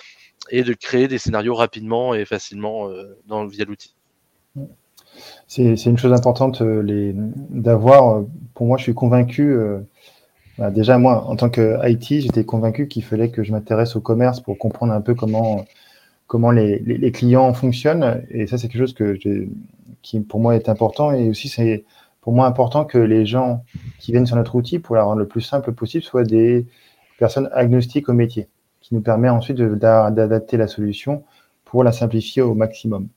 et 0.50 0.64
de 0.64 0.74
créer 0.74 1.08
des 1.08 1.18
scénarios 1.18 1.54
rapidement 1.54 2.16
et 2.16 2.26
facilement 2.26 2.90
dans, 3.28 3.46
via 3.46 3.66
l'outil. 3.66 3.94
C'est 5.48 5.86
une 5.86 5.98
chose 5.98 6.14
importante 6.14 6.64
d'avoir. 6.64 8.24
Pour 8.54 8.68
moi, 8.68 8.78
je 8.78 8.84
suis 8.84 8.94
convaincu. 8.94 9.58
Bah, 10.58 10.72
déjà, 10.72 10.98
moi, 10.98 11.26
en 11.26 11.36
tant 11.36 11.50
que 11.50 11.78
IT, 11.88 12.22
j'étais 12.22 12.46
convaincu 12.46 12.88
qu'il 12.88 13.04
fallait 13.04 13.30
que 13.30 13.44
je 13.44 13.52
m'intéresse 13.52 13.96
au 13.96 14.02
commerce 14.02 14.40
pour 14.40 14.58
comprendre 14.58 14.94
un 14.94 15.02
peu 15.02 15.14
comment 15.14 15.66
comment 16.28 16.52
les, 16.52 17.12
clients 17.12 17.54
fonctionnent. 17.54 18.24
Et 18.30 18.48
ça, 18.48 18.58
c'est 18.58 18.68
quelque 18.68 18.82
chose 18.82 18.94
que 18.94 19.18
qui 20.02 20.20
pour 20.20 20.40
moi 20.40 20.56
est 20.56 20.70
important. 20.70 21.12
Et 21.12 21.30
aussi, 21.30 21.50
c'est 21.50 21.86
pour 22.22 22.34
moi 22.34 22.48
important 22.48 22.86
que 22.86 22.98
les 22.98 23.26
gens 23.26 23.64
qui 24.00 24.12
viennent 24.12 24.26
sur 24.26 24.36
notre 24.36 24.56
outil, 24.56 24.80
pour 24.80 24.96
la 24.96 25.04
rendre 25.04 25.20
le 25.20 25.28
plus 25.28 25.42
simple 25.42 25.74
possible, 25.74 26.04
soient 26.04 26.24
des 26.24 26.66
personnes 27.20 27.50
agnostiques 27.54 28.10
au 28.10 28.14
métier, 28.14 28.48
qui 28.82 28.94
nous 28.96 29.02
permet 29.02 29.30
ensuite 29.30 29.58
d'adapter 29.58 30.58
la 30.58 30.68
solution 30.68 31.24
pour 31.66 31.84
la 31.84 31.92
simplifier 31.92 32.42
au 32.42 32.54
maximum. 32.54 33.08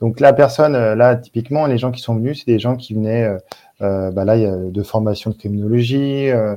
Donc 0.00 0.20
la 0.20 0.32
personne, 0.32 0.72
là, 0.72 1.16
typiquement, 1.16 1.66
les 1.66 1.78
gens 1.78 1.90
qui 1.90 2.00
sont 2.00 2.14
venus, 2.14 2.44
c'est 2.44 2.52
des 2.52 2.58
gens 2.58 2.76
qui 2.76 2.94
venaient, 2.94 3.24
euh, 3.24 3.38
euh 3.82 4.10
bah 4.12 4.24
là, 4.24 4.36
de 4.36 4.82
formation 4.82 5.30
de 5.30 5.36
criminologie, 5.36 6.30
euh, 6.30 6.54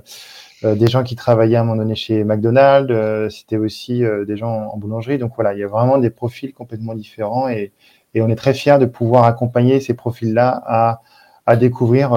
des 0.63 0.87
gens 0.87 1.03
qui 1.03 1.15
travaillaient 1.15 1.55
à 1.55 1.61
un 1.61 1.63
moment 1.63 1.81
donné 1.81 1.95
chez 1.95 2.23
McDonald's, 2.23 2.91
euh, 2.91 3.29
c'était 3.29 3.57
aussi 3.57 4.03
euh, 4.03 4.25
des 4.25 4.37
gens 4.37 4.69
en 4.71 4.77
boulangerie. 4.77 5.17
Donc 5.17 5.31
voilà, 5.35 5.53
il 5.53 5.59
y 5.59 5.63
a 5.63 5.67
vraiment 5.67 5.97
des 5.97 6.11
profils 6.11 6.53
complètement 6.53 6.93
différents 6.93 7.49
et, 7.49 7.71
on 8.15 8.29
est 8.29 8.35
très 8.35 8.53
fiers 8.53 8.77
de 8.77 8.85
pouvoir 8.85 9.23
accompagner 9.23 9.79
ces 9.79 9.93
profils-là 9.93 10.61
à, 10.65 11.01
à 11.45 11.55
découvrir 11.55 12.11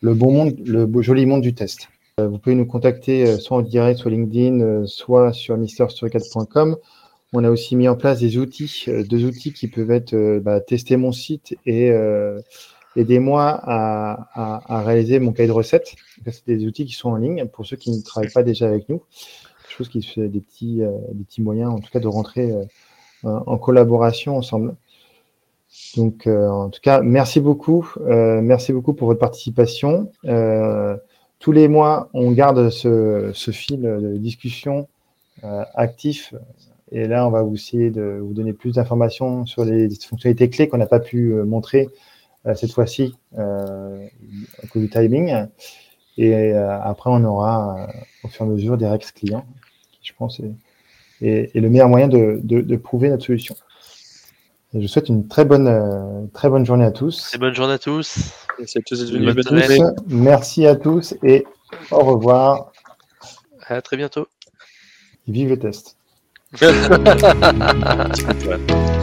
le 0.00 0.14
bon 0.14 0.32
monde, 0.32 0.56
le 0.66 1.00
joli 1.00 1.26
monde 1.26 1.42
du 1.42 1.54
test. 1.54 1.90
Vous 2.18 2.38
pouvez 2.38 2.56
nous 2.56 2.66
contacter 2.66 3.36
soit 3.36 3.58
en 3.58 3.62
direct, 3.62 4.00
soit 4.00 4.10
LinkedIn, 4.10 4.86
soit 4.86 5.32
sur 5.32 5.56
misterstory4.com. 5.56 6.76
On 7.32 7.44
a 7.44 7.50
aussi 7.50 7.76
mis 7.76 7.86
en 7.86 7.94
place 7.94 8.18
des 8.18 8.36
outils, 8.36 8.86
deux 9.08 9.26
outils 9.26 9.52
qui 9.52 9.68
peuvent 9.68 9.92
être 9.92 10.40
bah, 10.40 10.60
tester 10.60 10.96
mon 10.96 11.12
site 11.12 11.56
et 11.66 11.92
aidez-moi 12.98 13.60
à, 13.62 14.82
réaliser 14.82 15.20
mon 15.20 15.32
cahier 15.32 15.48
de 15.48 15.52
recettes. 15.52 15.94
C'est 16.26 16.46
des 16.46 16.66
outils 16.66 16.84
qui 16.84 16.94
sont 16.94 17.10
en 17.10 17.16
ligne 17.16 17.46
pour 17.46 17.64
ceux 17.64 17.76
qui 17.76 17.90
ne 17.90 18.02
travaillent 18.02 18.32
pas 18.32 18.42
déjà 18.42 18.66
avec 18.66 18.88
nous. 18.88 19.02
Je 19.68 19.74
trouve 19.74 19.88
qu'il 19.88 20.04
fait 20.04 20.28
des 20.28 20.40
petits, 20.40 20.82
euh, 20.82 20.90
des 21.12 21.24
petits 21.24 21.42
moyens, 21.42 21.72
en 21.72 21.78
tout 21.78 21.90
cas, 21.90 22.00
de 22.00 22.08
rentrer 22.08 22.50
euh, 22.50 22.64
en 23.22 23.58
collaboration 23.58 24.36
ensemble. 24.36 24.74
Donc, 25.96 26.26
euh, 26.26 26.48
en 26.48 26.70
tout 26.70 26.80
cas, 26.82 27.00
merci 27.00 27.40
beaucoup. 27.40 27.92
merci 28.06 28.72
beaucoup 28.72 28.94
pour 28.94 29.06
votre 29.06 29.20
participation. 29.20 30.10
tous 31.38 31.52
les 31.52 31.68
mois, 31.68 32.08
on 32.14 32.32
garde 32.32 32.70
ce, 32.70 33.30
ce 33.32 33.50
fil 33.52 33.82
de 33.82 34.16
discussion 34.16 34.88
actif. 35.74 36.34
Et 36.90 37.06
là, 37.06 37.28
on 37.28 37.30
va 37.30 37.44
essayer 37.54 37.90
de 37.90 38.18
vous 38.20 38.32
donner 38.32 38.54
plus 38.54 38.72
d'informations 38.72 39.44
sur 39.46 39.64
les 39.64 39.88
fonctionnalités 39.90 40.48
clés 40.48 40.68
qu'on 40.68 40.78
n'a 40.78 40.86
pas 40.86 41.00
pu 41.00 41.34
montrer 41.34 41.88
cette 42.54 42.72
fois-ci 42.72 43.14
euh, 43.38 44.06
à 44.62 44.66
cause 44.68 44.82
du 44.82 44.88
timing. 44.88 45.46
Et 46.16 46.34
euh, 46.34 46.80
après, 46.80 47.10
on 47.10 47.24
aura 47.24 47.88
au 48.24 48.28
fur 48.28 48.44
et 48.44 48.48
à 48.48 48.52
mesure 48.52 48.76
des 48.76 48.86
règles 48.86 49.04
clients, 49.14 49.46
qui 49.92 50.08
je 50.08 50.12
pense 50.16 50.40
est, 51.20 51.54
le 51.54 51.68
meilleur 51.68 51.88
moyen 51.88 52.08
de, 52.08 52.40
de, 52.42 52.76
prouver 52.76 53.08
notre 53.08 53.24
solution. 53.24 53.54
je 54.74 54.86
souhaite 54.86 55.08
une 55.08 55.28
très 55.28 55.44
bonne, 55.44 56.28
très 56.32 56.48
bonne 56.48 56.64
journée 56.64 56.84
à 56.84 56.90
tous. 56.90 57.34
Et 57.34 57.38
bonne 57.38 57.54
journée 57.54 57.74
à 57.74 57.78
tous. 57.78 58.32
Merci 58.58 58.78
à 58.78 58.82
tous 58.82 59.12
Merci 60.08 60.66
à 60.66 60.76
tous 60.76 61.14
et 61.22 61.46
au 61.90 62.00
revoir. 62.00 62.72
À 63.66 63.82
très 63.82 63.96
bientôt. 63.96 64.26
vive 65.26 65.50
le 65.50 65.58
test. 65.58 65.96